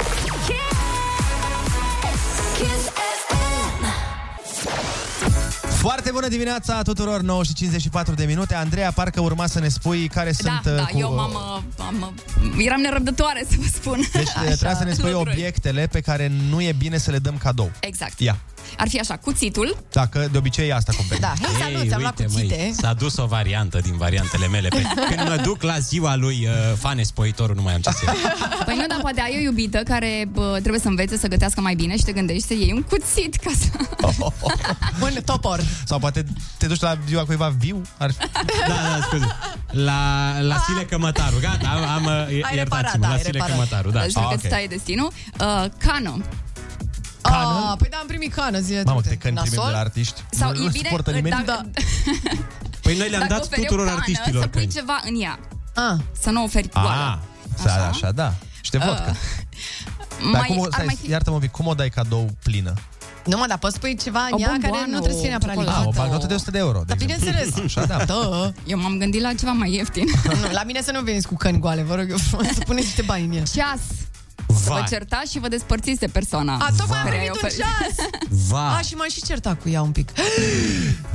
[5.80, 8.54] Foarte bună dimineața tuturor, 9 și 54 de minute.
[8.54, 10.74] Andreea, parcă urma să ne spui care Da, sunt...
[10.76, 10.98] da, uh, cu...
[10.98, 12.14] eu m-am, uh, am,
[12.56, 14.00] uh, eram nerăbdătoare să vă spun.
[14.12, 15.36] Deci trebuia să ne spui Lucruri.
[15.36, 17.70] obiectele pe care nu e bine să le dăm cadou.
[17.80, 18.20] Exact.
[18.20, 18.38] Ia.
[18.76, 21.20] Ar fi așa, cuțitul, Dacă de obicei e asta cumperi.
[21.20, 22.56] Da, hei, salut, ți-am luat cuțite.
[22.58, 24.68] măi, s-a dus o variantă din variantele mele.
[24.68, 24.82] Pe...
[25.14, 28.14] Când mă duc la ziua lui uh, Fane Spoitorul, nu mai am ce să iau.
[28.64, 31.74] Păi nu, dar poate ai o iubită care bă, trebuie să învețe să gătească mai
[31.74, 33.66] bine și te gândești să iei un cuțit ca să...
[35.02, 35.60] Un topor.
[35.84, 36.24] Sau poate
[36.58, 37.82] te duci la ziua cuiva viu?
[37.98, 38.10] Ar...
[38.68, 39.26] Da, da, scuze.
[39.70, 41.36] La, la Sile Cămătaru.
[41.40, 43.00] Gata, am, am uh, reparat, iertați-mă.
[43.02, 43.54] da, La ai Sile reparat.
[43.54, 44.00] Cămătaru, da.
[44.02, 44.40] Îți Ah, că ok.
[44.44, 45.10] stai destinul.
[45.40, 45.64] Uh,
[47.20, 47.68] cană.
[47.70, 49.28] Ah, păi da, am primit cană zile Mamă, trecute.
[49.28, 49.80] câte căni primim de la Nasol?
[49.86, 50.24] artiști.
[50.30, 51.42] Sau nu e bine, suportă nimeni.
[51.46, 51.70] dacă,
[52.84, 54.72] Păi noi le-am dacă dat oferi o tuturor cană, artiștilor să pui căni.
[54.72, 55.38] ceva în ea.
[55.74, 55.96] Ah.
[56.20, 57.20] Să nu oferi Ah, goală.
[57.64, 58.34] așa, așa, da.
[58.60, 59.14] Și te vodcă.
[60.32, 61.10] Dar Mai, cum, o- ar stai, mai fi...
[61.10, 62.74] iartă-mă un pic, cum o dai cadou plină?
[63.24, 65.26] Nu mă, dar poți spui ceva în O ea care bomboană, nu trebuie să fie
[65.26, 65.78] o neapărat ciocolată.
[65.78, 66.00] Ah, o lipată.
[66.00, 67.16] bancnotă de 100 de euro, de Da, exemplu.
[67.30, 67.64] bineînțeles.
[67.66, 68.04] Așa, da.
[68.04, 68.52] Da.
[68.66, 70.04] Eu m-am gândit la ceva mai ieftin.
[70.24, 72.86] Nu, la mine să nu veniți cu căni goale, vă rog eu frumos, să puneți
[72.86, 73.46] niște bani în el.
[73.54, 73.80] Ceas.
[74.48, 76.54] Să vă Vai, certați și vă despărțiți de persoana.
[76.54, 77.58] A, tocmai am care primit i-a un oferit.
[77.58, 78.06] ceas!
[78.60, 78.82] A, vai.
[78.82, 80.08] și m-am și certat cu ea un pic.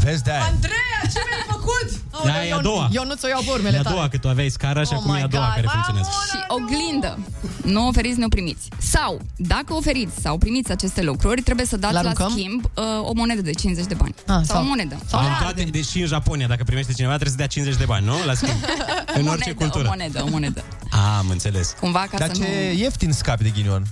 [0.04, 0.42] Vezi de aia.
[0.44, 2.02] Andreea, ce mi-ai făcut?
[2.24, 2.90] Da, e a doua.
[2.92, 3.96] Eu nu ți-o iau pe E urmele a tale.
[3.96, 5.82] doua, că tu aveai scara și Oh acum e my a doua God, care mamă!
[5.84, 6.10] funcționează.
[6.32, 7.20] Și oglindă.
[7.64, 8.68] Nu oferiți, nu primiți.
[8.78, 12.30] Sau, dacă oferiți sau primiți aceste lucruri, trebuie să dați la, L-aruncăm?
[12.30, 14.14] schimb uh, o monedă de 50 de bani.
[14.20, 14.98] Ah, sau, sau- o monedă.
[15.08, 15.68] sau În le toate, ardem.
[15.72, 18.16] deci și în Japonia, dacă primește cineva, trebuie să dea 50 de bani, nu?
[18.26, 18.56] La schimb.
[19.20, 19.84] în o orice monedă, cultură.
[19.86, 20.64] O monedă, o monedă.
[20.92, 21.76] A, am înțeles.
[21.80, 22.80] Cumva ca Dar să ce nu...
[22.80, 23.84] ieftin scapi de ghinion.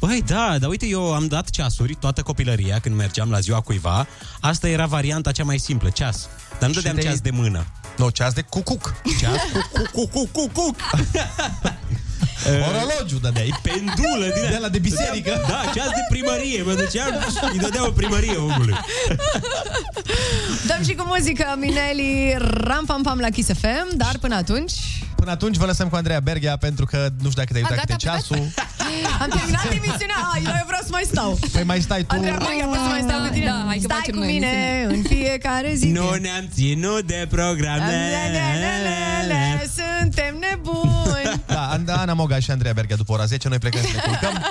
[0.00, 4.06] Băi, da, dar uite, eu am dat ceasuri toată copilăria când mergeam la ziua cuiva.
[4.40, 6.28] Asta era varianta cea mai simplă, ceas.
[6.58, 7.66] Dar nu Și dădeam de- ceas de mână.
[7.96, 8.94] Nu, ceas de cucuc.
[9.20, 9.36] Ceas
[9.72, 10.76] cu cu cu cu cu cu.
[12.68, 13.54] Orologiu dădeai.
[13.62, 15.44] Pendulă din De la de biserică.
[15.48, 16.62] Da, ceas de primărie.
[16.62, 18.76] Mă duceam și îi dădeam o primărie omului.
[20.66, 24.72] Dăm și cu muzică Mineli Ram Pam Pam la Kiss FM, dar până atunci
[25.16, 27.84] Până atunci vă lăsăm cu Andreea Berghea pentru că nu știu dacă te-ai A, uitat
[27.86, 28.46] câte gata, ceasul.
[29.20, 30.16] am terminat emisiunea.
[30.32, 31.38] A, eu vreau să mai stau.
[31.52, 32.14] Păi mai stai tu.
[32.14, 33.44] Andreea, mai vreau să mai stau cu tine.
[33.44, 34.46] Da, hai că Stai facem cu noi mine
[34.82, 34.94] emisiune.
[34.96, 35.86] în fiecare zi.
[35.86, 37.84] Nu ne-am ținut de programe.
[38.14, 40.87] Lelelelele, Suntem nebuni.
[41.46, 44.42] Da, An- Ana Moga și Andreea Berghea după ora 10, noi plecăm să ne culcăm.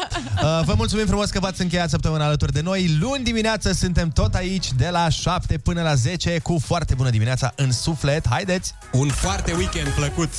[0.43, 2.97] Uh, vă mulțumim frumos că v-ați încheiat săptămâna alături de noi.
[2.99, 7.53] Luni dimineață suntem tot aici de la 7 până la 10 cu foarte bună dimineața
[7.55, 8.27] în suflet.
[8.29, 8.73] Haideți!
[8.91, 10.29] Un foarte weekend plăcut.